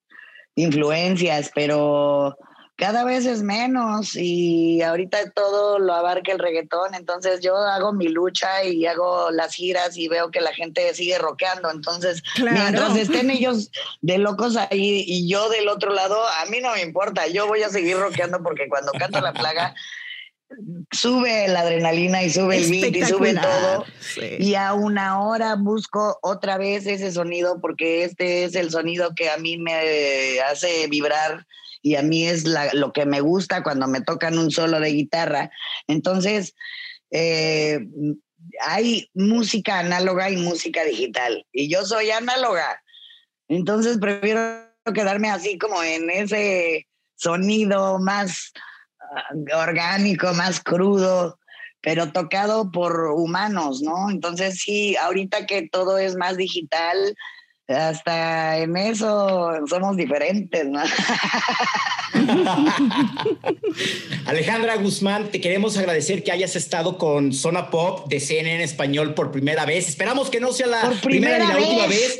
influencias, 0.54 1.50
pero 1.54 2.36
cada 2.82 3.04
vez 3.04 3.26
es 3.26 3.44
menos 3.44 4.16
y 4.16 4.82
ahorita 4.82 5.30
todo 5.30 5.78
lo 5.78 5.94
abarca 5.94 6.32
el 6.32 6.40
reggaetón, 6.40 6.96
entonces 6.96 7.40
yo 7.40 7.56
hago 7.56 7.92
mi 7.92 8.08
lucha 8.08 8.64
y 8.64 8.86
hago 8.86 9.30
las 9.30 9.54
giras 9.54 9.96
y 9.96 10.08
veo 10.08 10.32
que 10.32 10.40
la 10.40 10.52
gente 10.52 10.92
sigue 10.92 11.16
rockeando, 11.16 11.70
entonces 11.70 12.24
Claro. 12.34 12.58
mientras 12.58 12.96
estén 12.96 13.30
ellos 13.30 13.70
de 14.00 14.18
locos 14.18 14.56
ahí 14.56 15.04
y 15.06 15.28
yo 15.28 15.48
del 15.48 15.68
otro 15.68 15.92
lado, 15.92 16.20
a 16.40 16.46
mí 16.46 16.58
no 16.60 16.72
me 16.72 16.82
importa, 16.82 17.28
yo 17.28 17.46
voy 17.46 17.62
a 17.62 17.68
seguir 17.68 17.96
rockeando 17.98 18.42
porque 18.42 18.68
cuando 18.68 18.90
canto 18.92 19.20
la 19.20 19.32
plaga 19.32 19.76
sube 20.90 21.48
la 21.48 21.60
adrenalina 21.60 22.22
y 22.22 22.30
sube 22.30 22.58
el 22.58 22.70
beat 22.70 22.96
y 22.96 23.04
sube 23.04 23.34
todo. 23.34 23.84
Sí. 24.00 24.36
Y 24.38 24.54
aún 24.54 24.98
ahora 24.98 25.56
busco 25.56 26.18
otra 26.22 26.58
vez 26.58 26.86
ese 26.86 27.12
sonido 27.12 27.60
porque 27.60 28.04
este 28.04 28.44
es 28.44 28.54
el 28.54 28.70
sonido 28.70 29.14
que 29.14 29.30
a 29.30 29.36
mí 29.36 29.56
me 29.58 30.40
hace 30.40 30.86
vibrar 30.88 31.46
y 31.82 31.96
a 31.96 32.02
mí 32.02 32.26
es 32.26 32.44
la- 32.44 32.72
lo 32.74 32.92
que 32.92 33.06
me 33.06 33.20
gusta 33.20 33.62
cuando 33.62 33.88
me 33.88 34.00
tocan 34.00 34.38
un 34.38 34.50
solo 34.50 34.78
de 34.80 34.90
guitarra. 34.90 35.50
Entonces, 35.88 36.54
eh, 37.10 37.80
hay 38.60 39.10
música 39.14 39.78
análoga 39.78 40.30
y 40.30 40.36
música 40.36 40.84
digital, 40.84 41.46
y 41.52 41.68
yo 41.68 41.84
soy 41.84 42.10
análoga. 42.10 42.82
Entonces 43.48 43.98
prefiero 43.98 44.66
quedarme 44.94 45.30
así 45.30 45.58
como 45.58 45.82
en 45.82 46.10
ese 46.10 46.86
sonido 47.16 47.98
más 47.98 48.52
orgánico, 49.54 50.32
más 50.34 50.60
crudo, 50.60 51.38
pero 51.80 52.12
tocado 52.12 52.70
por 52.70 53.10
humanos, 53.10 53.82
¿no? 53.82 54.10
Entonces 54.10 54.60
sí, 54.60 54.96
ahorita 54.96 55.46
que 55.46 55.68
todo 55.68 55.98
es 55.98 56.16
más 56.16 56.36
digital, 56.36 57.14
hasta 57.68 58.58
en 58.58 58.76
eso 58.76 59.52
somos 59.66 59.96
diferentes, 59.96 60.66
¿no? 60.66 60.80
Alejandra 64.26 64.76
Guzmán, 64.76 65.30
te 65.30 65.40
queremos 65.40 65.78
agradecer 65.78 66.22
que 66.22 66.32
hayas 66.32 66.56
estado 66.56 66.98
con 66.98 67.32
Zona 67.32 67.70
Pop 67.70 68.08
de 68.08 68.20
CNN 68.20 68.62
Español 68.62 69.14
por 69.14 69.30
primera 69.32 69.64
vez. 69.64 69.88
Esperamos 69.88 70.28
que 70.30 70.40
no 70.40 70.52
sea 70.52 70.66
la 70.66 70.82
Por 70.82 71.00
primera, 71.00 71.38
ni 71.38 71.44
primera 71.46 71.60
la 71.60 71.66
última 71.66 71.86
vez. 71.86 72.18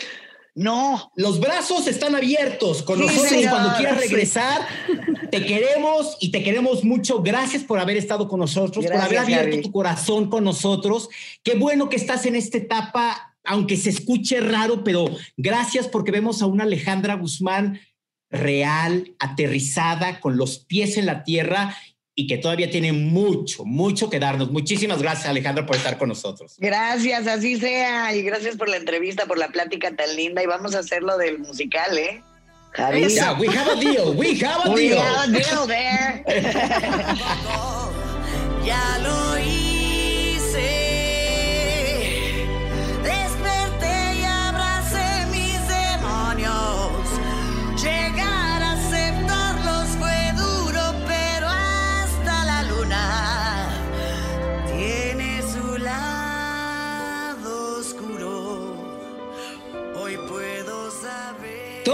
No, 0.54 1.10
Los 1.16 1.40
brazos 1.40 1.86
están 1.86 2.14
abiertos 2.14 2.82
con 2.82 2.98
Sí, 2.98 3.06
nosotros 3.06 3.28
señor, 3.28 3.50
cuando 3.50 3.76
quieras 3.76 4.02
sí. 4.02 4.08
regresar. 4.08 4.66
Te 5.30 5.46
queremos 5.46 6.18
y 6.20 6.30
te 6.30 6.42
queremos 6.42 6.84
mucho. 6.84 7.22
Gracias 7.22 7.64
por 7.64 7.78
haber 7.78 7.96
estado 7.96 8.28
con 8.28 8.40
nosotros, 8.40 8.84
por 8.84 8.96
haber 8.96 9.18
abierto 9.18 9.60
tu 9.62 9.72
corazón 9.72 10.28
con 10.28 10.44
nosotros. 10.44 11.08
Qué 11.42 11.54
bueno 11.54 11.88
que 11.88 11.96
estás 11.96 12.26
en 12.26 12.36
esta 12.36 12.58
etapa, 12.58 13.34
aunque 13.44 13.78
se 13.78 13.88
escuche 13.88 14.40
raro, 14.40 14.84
pero 14.84 15.06
gracias 15.38 15.88
porque 15.88 16.10
vemos 16.10 16.42
a 16.42 16.46
una 16.46 16.64
Alejandra 16.64 17.14
Guzmán 17.14 17.80
real, 18.30 19.14
aterrizada, 19.18 20.20
con 20.20 20.36
los 20.36 20.58
pies 20.58 20.98
en 20.98 21.06
la 21.06 21.24
tierra 21.24 21.74
y 22.14 22.27
que 22.27 22.37
todavía 22.38 22.68
tiene 22.70 22.92
mucho, 22.92 23.64
mucho 23.64 24.11
que 24.11 24.18
darnos. 24.18 24.51
Muchísimas 24.51 25.01
gracias, 25.01 25.29
Alejandra, 25.29 25.64
por 25.64 25.77
estar 25.77 25.96
con 25.98 26.09
nosotros. 26.11 26.57
gracias, 26.59 27.27
así 27.27 27.59
sea, 27.59 28.14
y 28.14 28.22
gracias 28.22 28.57
por 28.57 28.68
la 28.68 28.77
entrevista, 28.77 29.27
por 29.27 29.38
la 29.38 29.48
plática 29.48 29.94
tan 29.96 30.14
linda, 30.16 30.42
y 30.42 30.46
vamos 30.46 30.75
a 30.75 30.81
hacerlo 30.81 31.16
del 31.16 31.38
musical, 31.38 31.96
¿eh? 31.96 32.22
Javi. 32.72 33.07
Yeah, 33.09 33.33
we 33.38 33.48
have 33.48 33.70
a 33.70 33.77
deal. 33.77 34.14
We 34.16 34.35
have 34.44 34.64
a 34.64 34.70
We 34.72 34.88
deal. 34.88 34.98
have 34.98 35.29
a 35.29 35.31
deal 35.31 35.66
there. 35.66 36.25
Ya 38.64 38.98
lo 39.03 39.38
hice. 39.38 39.62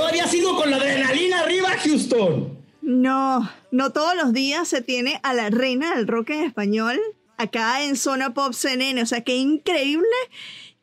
Todavía 0.08 0.26
sigo 0.26 0.56
con 0.56 0.70
la 0.70 0.78
adrenalina 0.78 1.40
arriba, 1.40 1.68
Houston. 1.84 2.56
No, 2.80 3.46
no 3.70 3.92
todos 3.92 4.16
los 4.16 4.32
días 4.32 4.66
se 4.66 4.80
tiene 4.80 5.20
a 5.22 5.34
la 5.34 5.50
reina 5.50 5.94
del 5.94 6.06
rock 6.06 6.30
en 6.30 6.44
español 6.44 6.98
acá 7.36 7.84
en 7.84 7.94
Zona 7.94 8.32
Pop 8.32 8.54
CNN. 8.54 9.02
O 9.02 9.04
sea, 9.04 9.20
qué 9.20 9.36
increíble 9.36 10.08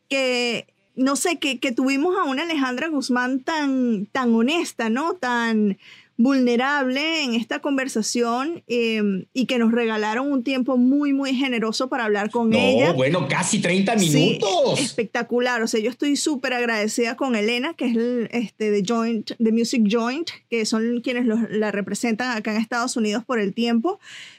que, 0.08 0.68
no 0.94 1.16
sé, 1.16 1.40
que, 1.40 1.58
que 1.58 1.72
tuvimos 1.72 2.16
a 2.16 2.22
una 2.22 2.44
Alejandra 2.44 2.86
Guzmán 2.86 3.40
tan, 3.40 4.06
tan 4.12 4.32
honesta, 4.32 4.90
¿no? 4.90 5.14
Tan 5.14 5.76
vulnerable 6.18 7.22
en 7.22 7.34
esta 7.34 7.60
conversación 7.60 8.62
eh, 8.68 9.02
y 9.32 9.46
que 9.46 9.58
nos 9.58 9.72
regalaron 9.72 10.30
un 10.32 10.42
tiempo 10.44 10.76
muy, 10.76 11.12
muy 11.12 11.34
generoso 11.34 11.88
para 11.88 12.04
hablar 12.04 12.30
con 12.30 12.50
No, 12.50 12.58
ella. 12.58 12.92
bueno, 12.92 13.26
casi 13.28 13.60
30 13.60 13.98
Sí, 13.98 14.10
minutos. 14.10 14.80
espectacular. 14.80 15.62
O 15.62 15.66
sea, 15.68 15.80
yo 15.80 15.90
estoy 15.90 16.16
súper 16.16 16.54
agradecida 16.54 17.16
con 17.16 17.36
Elena, 17.36 17.74
que 17.74 17.86
es 17.86 17.96
el, 17.96 18.28
este, 18.32 18.70
de 18.70 18.82
Joint, 18.86 19.32
de 19.38 19.52
Music 19.52 19.82
Joint, 19.90 20.28
que 20.50 20.64
son 20.66 21.00
quienes 21.02 21.26
los- 21.26 21.50
la 21.50 21.70
representan 21.70 22.36
acá 22.36 22.52
en 22.54 22.60
Estados 22.60 22.96
Unidos 22.96 23.24
por 23.24 23.38
el 23.38 23.54
tiempo. 23.54 23.98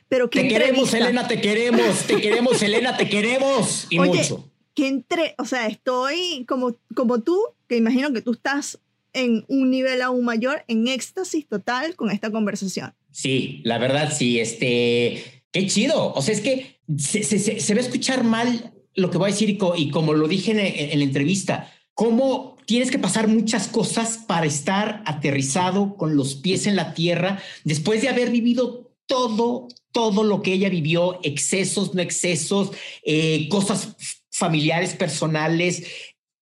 Pero 0.10 0.30
te 0.30 0.48
queremos. 0.48 0.94
Elena, 0.94 1.28
te 1.28 1.42
queremos, 1.42 2.04
te 2.08 2.22
queremos, 2.22 2.62
Elena, 2.64 2.96
te 2.98 3.10
queremos. 3.10 3.88
Y 3.90 4.00
Oye, 4.00 4.20
mucho. 4.20 4.50
que 4.74 4.88
entre, 4.88 5.36
o 5.38 5.46
sea, 5.46 5.68
estoy 5.68 6.46
como, 6.48 6.76
como 6.96 7.22
tú, 7.22 7.40
que 7.68 7.76
imagino 7.78 8.14
que 8.14 8.22
tú 8.22 8.32
estás 8.32 8.80
en 9.18 9.44
un 9.48 9.70
nivel 9.72 10.02
aún 10.02 10.24
mayor, 10.26 10.64
en 10.68 10.88
éxtasis 10.88 11.48
total 11.48 11.96
con 11.96 12.12
esta 12.12 12.32
conversación. 12.32 12.94
Sí, 13.12 13.62
la 13.64 13.78
verdad, 13.78 14.14
sí, 14.16 14.40
este, 14.40 15.24
qué 15.52 15.68
chido. 15.68 16.14
O 16.14 16.22
sea, 16.22 16.34
es 16.34 16.42
que 16.42 16.80
se, 16.98 17.24
se- 17.24 17.74
va 17.74 17.80
a 17.80 17.84
escuchar 17.84 18.24
mal 18.24 18.74
lo 18.94 19.10
que 19.10 19.18
voy 19.18 19.30
a 19.30 19.34
decir 19.34 19.50
y, 19.50 19.58
co- 19.58 19.76
y 19.76 19.90
como 19.90 20.14
lo 20.14 20.28
dije 20.28 20.52
en, 20.52 20.60
en 20.92 21.00
la 21.00 21.06
entrevista, 21.06 21.72
cómo 21.94 22.58
tienes 22.66 22.92
que 22.92 23.00
pasar 23.00 23.28
muchas 23.28 23.68
cosas 23.68 24.20
para 24.28 24.46
estar 24.46 25.02
aterrizado 25.06 25.96
con 25.98 26.16
los 26.16 26.36
pies 26.36 26.68
en 26.68 26.76
la 26.76 26.94
tierra 26.94 27.42
después 27.64 28.02
de 28.02 28.10
haber 28.10 28.30
vivido 28.30 28.92
todo, 29.08 29.68
todo 29.92 30.24
lo 30.24 30.42
que 30.42 30.54
ella 30.54 30.70
vivió, 30.70 31.20
excesos, 31.24 31.96
no 31.96 32.02
excesos, 32.02 32.72
eh, 33.04 33.48
cosas 33.50 33.96
familiares, 34.30 34.94
personales, 34.96 35.84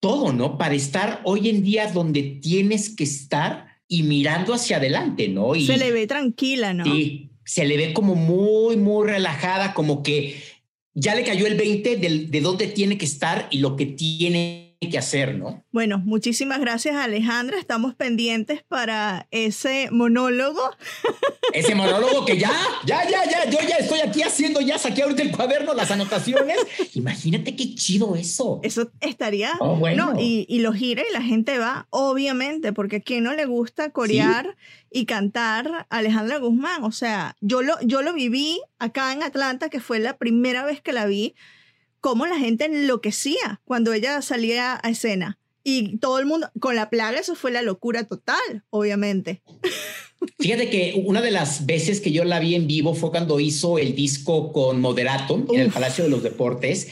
todo, 0.06 0.32
¿no? 0.32 0.56
Para 0.60 0.76
estar 0.76 1.20
hoy 1.24 1.50
en 1.50 1.64
día 1.64 1.92
donde 1.92 2.22
tienes 2.22 2.92
que 2.92 3.06
estar 3.06 3.66
y 3.88 4.04
mirando 4.04 4.54
hacia 4.54 4.78
adelante, 4.78 5.30
¿no? 5.30 5.56
Y, 5.56 5.66
Se 5.66 5.78
le 5.78 5.92
ve 5.92 6.06
tranquila, 6.06 6.76
¿no? 6.76 6.84
Sí, 6.86 7.32
se 7.44 7.66
le 7.66 7.76
ve 7.76 7.92
como 7.92 8.14
muy, 8.14 8.78
muy 8.78 9.08
relajada, 9.08 9.74
como 9.74 10.04
que 10.04 10.36
ya 10.94 11.16
le 11.16 11.24
cayó 11.24 11.48
el 11.48 11.56
20 11.56 11.98
del- 11.98 12.30
de, 12.30 12.40
dónde 12.42 12.68
tiene 12.68 13.00
que 13.00 13.06
estar 13.06 13.48
y 13.50 13.58
lo 13.58 13.76
que 13.76 13.88
tiene 13.88 14.65
que 14.90 14.98
hacer, 14.98 15.36
¿no? 15.36 15.64
Bueno, 15.72 16.00
muchísimas 16.00 16.60
gracias 16.60 16.96
Alejandra. 16.96 17.58
Estamos 17.58 17.96
pendientes 17.96 18.64
para 18.64 19.28
ese 19.32 19.90
monólogo. 19.92 20.62
Ese 21.54 21.76
monólogo 21.76 22.26
que 22.26 22.38
ya, 22.38 22.52
ya, 22.86 23.10
ya, 23.10 23.24
ya, 23.30 23.50
yo 23.50 23.60
ya 23.68 23.78
estoy 23.78 24.00
aquí 24.00 24.22
haciendo, 24.22 24.62
ya 24.62 24.78
saqué 24.78 25.04
ahorita 25.04 25.22
el 25.22 25.32
cuaderno, 25.32 25.74
las 25.74 25.92
anotaciones. 25.92 26.58
Imagínate 26.94 27.56
qué 27.56 27.76
chido 27.76 28.16
eso. 28.16 28.60
Eso 28.64 28.92
estaría. 29.02 29.54
Oh, 29.60 29.76
bueno. 29.76 30.14
No, 30.14 30.22
y, 30.22 30.46
y 30.50 30.60
lo 30.60 30.74
gira 30.74 31.04
y 31.10 31.14
la 31.14 31.22
gente 31.22 31.58
va, 31.58 31.88
obviamente, 31.90 32.74
porque 32.74 32.98
a 32.98 33.02
quién 33.02 33.24
no 33.24 33.34
le 33.34 33.46
gusta 33.46 33.92
corear 33.92 34.56
y 34.92 35.06
cantar 35.06 35.88
a 35.90 35.98
Alejandra 35.98 36.38
Guzmán. 36.38 36.84
O 36.84 36.92
sea, 36.92 37.36
yo 37.42 37.62
lo, 37.62 37.80
yo 37.82 38.02
lo 38.02 38.14
viví 38.14 38.62
acá 38.80 39.14
en 39.14 39.24
Atlanta, 39.24 39.70
que 39.70 39.80
fue 39.80 40.00
la 40.00 40.18
primera 40.18 40.64
vez 40.64 40.82
que 40.82 40.94
la 40.94 41.06
vi, 41.06 41.36
cómo 42.06 42.28
la 42.28 42.38
gente 42.38 42.66
enloquecía 42.66 43.62
cuando 43.66 43.92
ella 43.92 44.22
salía 44.22 44.80
a 44.84 44.90
escena. 44.92 45.40
Y 45.64 45.98
todo 45.98 46.20
el 46.20 46.28
mundo, 46.28 46.52
con 46.60 46.76
la 46.76 46.92
plaga, 46.92 47.18
eso 47.20 47.34
fue 47.34 47.50
la 47.50 47.64
locura 47.64 48.04
total, 48.04 48.64
obviamente. 48.70 49.42
Fíjate 50.38 50.70
que 50.70 51.02
una 51.04 51.20
de 51.20 51.32
las 51.32 51.66
veces 51.66 52.02
que 52.02 52.12
yo 52.12 52.24
la 52.24 52.40
vi 52.40 52.54
en 52.54 52.68
vivo 52.68 52.94
fue 52.94 53.10
cuando 53.10 53.40
hizo 53.40 53.80
el 53.80 53.96
disco 53.96 54.54
con 54.54 54.82
Moderato 54.82 55.44
en 55.52 55.60
el. 55.60 55.72
Palacio 55.72 56.04
de 56.04 56.12
los 56.12 56.22
Deportes. 56.22 56.90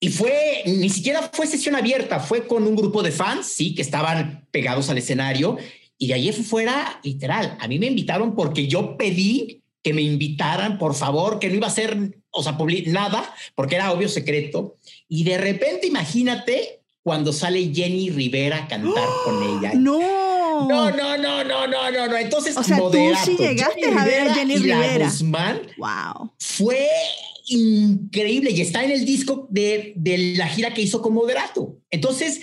Y 0.00 0.08
fue, 0.08 0.62
ni 0.64 0.88
siquiera 0.88 1.28
fue 1.30 1.46
sesión 1.46 1.76
abierta, 1.76 2.18
fue 2.18 2.46
con 2.46 2.66
un 2.66 2.74
grupo 2.74 3.02
de 3.02 3.12
fans, 3.12 3.44
sí, 3.44 3.74
que 3.74 3.82
estaban 3.82 4.48
pegados 4.50 4.88
al 4.88 4.96
escenario. 4.96 5.58
Y 5.98 6.06
de 6.06 6.14
allí 6.14 6.32
fuera, 6.32 7.00
literal, 7.02 7.58
a 7.60 7.68
mí 7.68 7.78
me 7.78 7.88
invitaron 7.88 8.34
porque 8.34 8.66
yo 8.66 8.96
pedí 8.96 9.62
que 9.82 9.92
me 9.92 10.00
invitaran, 10.00 10.78
por 10.78 10.94
favor, 10.94 11.38
que 11.38 11.50
no 11.50 11.56
iba 11.56 11.66
a 11.66 11.70
ser, 11.70 12.16
o 12.34 12.42
sea, 12.42 12.56
nada, 12.86 13.34
porque 13.54 13.76
era 13.76 13.92
obvio 13.92 14.08
secreto. 14.08 14.76
Y 15.08 15.24
de 15.24 15.38
repente, 15.38 15.86
imagínate 15.86 16.80
cuando 17.02 17.32
sale 17.32 17.72
Jenny 17.72 18.10
Rivera 18.10 18.64
a 18.64 18.68
cantar 18.68 19.08
con 19.24 19.42
ella. 19.58 19.72
¡No! 19.74 20.24
No, 20.68 20.90
no, 20.90 21.16
no, 21.16 21.44
no, 21.44 21.66
no, 21.66 21.90
no, 21.90 22.06
no. 22.08 22.16
Entonces, 22.16 22.56
O 22.56 22.62
sea, 22.62 22.76
tú 22.76 22.84
Moderato, 22.84 23.24
sí 23.24 23.36
llegaste 23.36 23.86
a 23.86 24.04
ver 24.04 24.28
a 24.28 24.34
Jenny 24.34 24.54
y 24.54 24.58
la 24.60 24.80
Rivera. 24.80 25.06
Guzmán 25.06 25.60
¡Wow! 25.76 26.32
fue 26.38 26.88
increíble 27.46 28.50
y 28.52 28.60
está 28.60 28.84
en 28.84 28.92
el 28.92 29.04
disco 29.04 29.46
de, 29.50 29.92
de 29.96 30.36
la 30.36 30.46
gira 30.48 30.72
que 30.72 30.82
hizo 30.82 31.02
con 31.02 31.12
Moderato. 31.12 31.76
Entonces, 31.90 32.40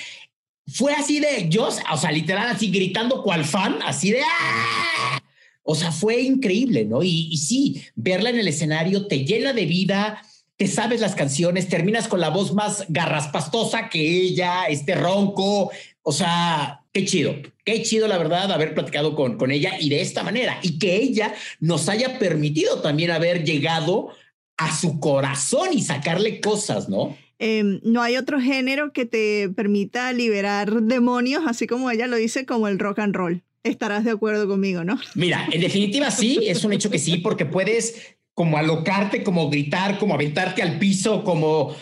fue 0.67 0.93
así 0.93 1.19
de 1.19 1.47
yo, 1.49 1.67
o 1.67 1.97
sea, 1.97 2.11
literal, 2.11 2.49
así 2.49 2.69
gritando 2.69 3.23
cual 3.23 3.45
fan, 3.45 3.79
así 3.83 4.11
de 4.11 4.21
¡ah! 4.21 5.20
O 5.63 5.75
sea, 5.75 5.91
fue 5.91 6.21
increíble, 6.21 6.85
¿no? 6.85 7.03
Y, 7.03 7.37
sí, 7.37 7.83
verla 7.95 8.29
en 8.29 8.39
el 8.39 8.47
escenario 8.47 9.07
te 9.07 9.25
llena 9.25 9.53
de 9.53 9.65
vida, 9.65 10.21
te 10.57 10.67
sabes 10.67 11.01
las 11.01 11.15
canciones, 11.15 11.69
terminas 11.69 12.07
con 12.07 12.19
la 12.19 12.29
voz 12.29 12.53
más 12.53 12.85
garraspastosa 12.89 13.89
que 13.89 13.99
ella, 13.99 14.65
este 14.65 14.95
ronco, 14.95 15.71
o 16.03 16.11
sea, 16.11 16.83
qué 16.91 17.05
chido, 17.05 17.35
qué 17.63 17.83
chido 17.83 18.07
la 18.07 18.17
verdad 18.17 18.51
haber 18.51 18.73
platicado 18.73 19.15
con, 19.15 19.37
con 19.37 19.51
ella 19.51 19.73
y 19.79 19.89
de 19.89 20.01
esta 20.01 20.23
manera 20.23 20.59
y 20.63 20.79
que 20.79 20.95
ella 20.95 21.33
nos 21.59 21.89
haya 21.89 22.17
permitido 22.19 22.81
también 22.81 23.11
haber 23.11 23.43
llegado 23.43 24.09
a 24.57 24.75
su 24.75 24.99
corazón 24.99 25.69
y 25.73 25.81
sacarle 25.81 26.39
cosas, 26.41 26.89
¿no? 26.89 27.17
Eh, 27.39 27.79
no 27.83 28.03
hay 28.03 28.17
otro 28.17 28.39
género 28.39 28.93
que 28.93 29.07
te 29.07 29.49
permita 29.49 30.13
liberar 30.13 30.83
demonios, 30.83 31.43
así 31.47 31.65
como 31.65 31.89
ella 31.89 32.05
lo 32.05 32.15
dice, 32.15 32.45
como 32.45 32.67
el 32.67 32.77
rock 32.77 32.99
and 32.99 33.15
roll. 33.15 33.41
Estarás 33.63 34.03
de 34.03 34.11
acuerdo 34.11 34.47
conmigo, 34.47 34.83
¿no? 34.83 34.99
Mira, 35.15 35.47
en 35.51 35.61
definitiva 35.61 36.11
sí, 36.11 36.39
es 36.47 36.63
un 36.63 36.73
hecho 36.73 36.89
que 36.89 36.99
sí, 36.99 37.17
porque 37.17 37.45
puedes 37.45 38.17
como 38.33 38.57
alocarte, 38.57 39.23
como 39.23 39.49
gritar, 39.49 39.99
como 39.99 40.13
aventarte 40.13 40.61
al 40.61 40.79
piso, 40.79 41.23
como, 41.23 41.75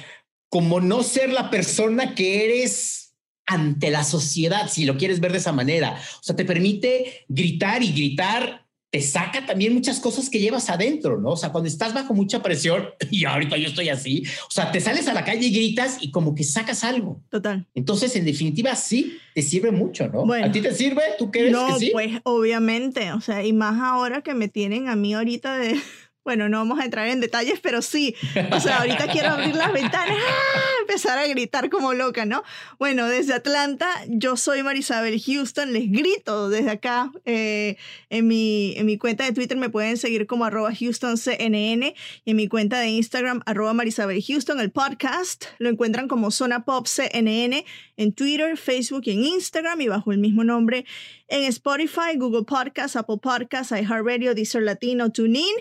como 0.50 0.82
no 0.82 1.04
ser 1.04 1.32
la 1.32 1.50
persona 1.50 2.16
que 2.16 2.46
eres 2.46 3.16
ante 3.46 3.90
la 3.90 4.04
sociedad, 4.04 4.70
si 4.70 4.86
lo 4.86 4.98
quieres 4.98 5.20
ver 5.20 5.32
de 5.32 5.40
esa 5.40 5.52
manera. 5.52 6.00
O 6.20 6.24
sea, 6.24 6.36
te 6.36 6.46
permite 6.46 7.26
gritar 7.28 7.82
y 7.84 7.92
gritar 7.92 8.68
te 8.92 9.02
saca 9.02 9.46
también 9.46 9.74
muchas 9.74 10.00
cosas 10.00 10.30
que 10.30 10.40
llevas 10.40 10.70
adentro, 10.70 11.20
¿no? 11.20 11.30
O 11.32 11.38
sea, 11.38 11.52
cuando 11.52 11.68
estás 11.68 11.94
bajo 11.94 12.14
mucha 12.14 12.42
presión, 12.42 12.90
y 13.12 13.26
ahorita 13.26 13.58
yo 13.58 13.68
estoy 13.68 13.90
así, 13.90 14.24
o 14.48 14.52
sea, 14.52 14.72
te 14.72 14.80
sales 14.80 15.08
a 15.08 15.14
la 15.14 15.24
calle 15.24 15.46
y 15.46 15.52
gritas 15.52 15.98
y 16.02 16.12
como 16.12 16.34
que 16.34 16.44
sacas 16.44 16.84
algo. 16.84 17.22
Total. 17.30 17.68
Entonces, 17.76 18.16
en 18.16 18.26
definitiva, 18.26 18.76
sí, 18.76 19.18
te 19.36 19.42
sirve 19.42 19.72
mucho, 19.72 20.08
¿no? 20.08 20.26
Bueno. 20.26 20.48
¿A 20.48 20.52
ti 20.52 20.62
te 20.62 20.74
sirve? 20.74 21.04
¿Tú 21.18 21.30
crees 21.30 21.52
No, 21.52 21.68
que 21.68 21.86
sí? 21.86 21.90
pues 21.94 22.20
obviamente, 22.24 23.12
o 23.12 23.22
sea, 23.22 23.46
y 23.46 23.54
más 23.54 23.80
ahora 23.80 24.22
que 24.22 24.34
me 24.34 24.48
tienen 24.48 24.88
a 24.90 24.96
mí 24.96 25.14
ahorita 25.14 25.58
de, 25.58 25.80
bueno, 26.30 26.48
no 26.48 26.60
vamos 26.60 26.80
a 26.80 26.86
entrar 26.86 27.08
en 27.08 27.22
detalles, 27.22 27.60
pero 27.60 27.82
sí, 27.82 28.14
o 28.52 28.60
sea, 28.60 28.82
ahorita 28.82 29.08
quiero 29.08 29.30
abrir 29.30 29.56
las 29.56 29.74
ventanas, 29.74 30.16
¡ah! 30.30 30.60
empezar 30.82 31.18
a 31.18 31.26
gritar 31.26 31.72
como 31.72 31.96
loca, 31.96 32.24
¿no? 32.24 32.44
Bueno, 32.78 33.08
desde 33.08 33.34
Atlanta, 33.34 33.90
yo 34.08 34.38
soy 34.38 34.62
Marisabel 34.62 35.20
Houston, 35.20 35.74
les 35.74 35.92
grito 35.92 36.50
desde 36.50 36.70
acá, 36.70 37.12
eh, 37.26 37.78
en, 38.12 38.28
mi, 38.28 38.76
en 38.78 38.86
mi 38.86 39.00
cuenta 39.00 39.24
de 39.24 39.32
Twitter 39.32 39.58
me 39.58 39.70
pueden 39.70 39.98
seguir 39.98 40.28
como 40.28 40.46
arroba 40.46 40.70
HoustonCNN 40.70 41.84
y 41.84 41.96
en 42.26 42.36
mi 42.36 42.48
cuenta 42.48 42.80
de 42.80 42.90
Instagram 42.90 43.42
arroba 43.48 43.74
Marisabel 43.74 44.24
Houston, 44.24 44.60
el 44.60 44.70
podcast 44.70 45.46
lo 45.58 45.68
encuentran 45.68 46.08
como 46.08 46.30
Zona 46.30 46.64
Pop 46.64 46.86
CNN 46.86 47.66
en 47.98 48.14
Twitter, 48.14 48.56
Facebook 48.56 49.02
y 49.06 49.12
en 49.14 49.24
Instagram 49.24 49.82
y 49.82 49.88
bajo 49.88 50.12
el 50.12 50.20
mismo 50.20 50.44
nombre 50.44 50.86
en 51.28 51.44
Spotify, 51.46 52.18
Google 52.18 52.44
Podcasts, 52.44 52.96
Apple 52.96 53.18
Podcasts, 53.22 53.72
iHeartRadio, 53.72 54.36
Deezer 54.36 54.64
Latino, 54.64 55.12
TuneIn. 55.12 55.56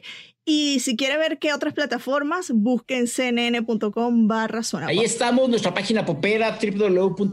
Y 0.50 0.80
si 0.80 0.96
quiere 0.96 1.18
ver 1.18 1.38
qué 1.38 1.52
otras 1.52 1.74
plataformas, 1.74 2.50
busquen 2.50 3.06
cnn.com 3.06 4.28
barra 4.28 4.62
zona 4.62 4.86
Ahí 4.86 5.00
estamos, 5.00 5.46
nuestra 5.50 5.74
página 5.74 6.06
popera 6.06 6.58
www.cnne.com 6.58 7.28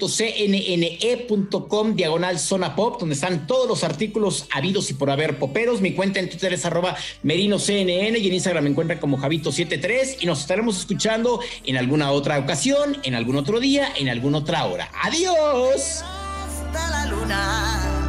diagonal 1.95 2.37
zona 2.39 2.75
pop, 2.75 2.99
donde 2.99 3.15
están 3.15 3.47
todos 3.47 3.69
los 3.69 3.85
artículos 3.85 4.49
habidos 4.51 4.91
y 4.91 4.95
por 4.95 5.09
haber 5.09 5.39
poperos. 5.39 5.79
Mi 5.79 5.93
cuenta 5.93 6.19
en 6.19 6.29
Twitter 6.29 6.51
es 6.51 6.65
arroba 6.65 6.97
merinocnn 7.23 7.89
y 7.89 8.27
en 8.27 8.33
Instagram 8.33 8.65
me 8.65 8.71
encuentran 8.71 8.99
como 8.99 9.17
Javito73 9.17 10.17
y 10.19 10.25
nos 10.25 10.41
estaremos 10.41 10.77
escuchando 10.77 11.39
en 11.65 11.77
alguna 11.77 12.11
otra 12.11 12.37
ocasión, 12.37 12.97
en 13.03 13.15
algún 13.15 13.37
otro 13.37 13.61
día, 13.61 13.93
en 13.95 14.09
alguna 14.09 14.39
otra 14.39 14.65
hora. 14.65 14.89
Adiós. 15.01 16.03
hasta 16.03 16.89
la 16.89 17.05
luna. 17.05 18.04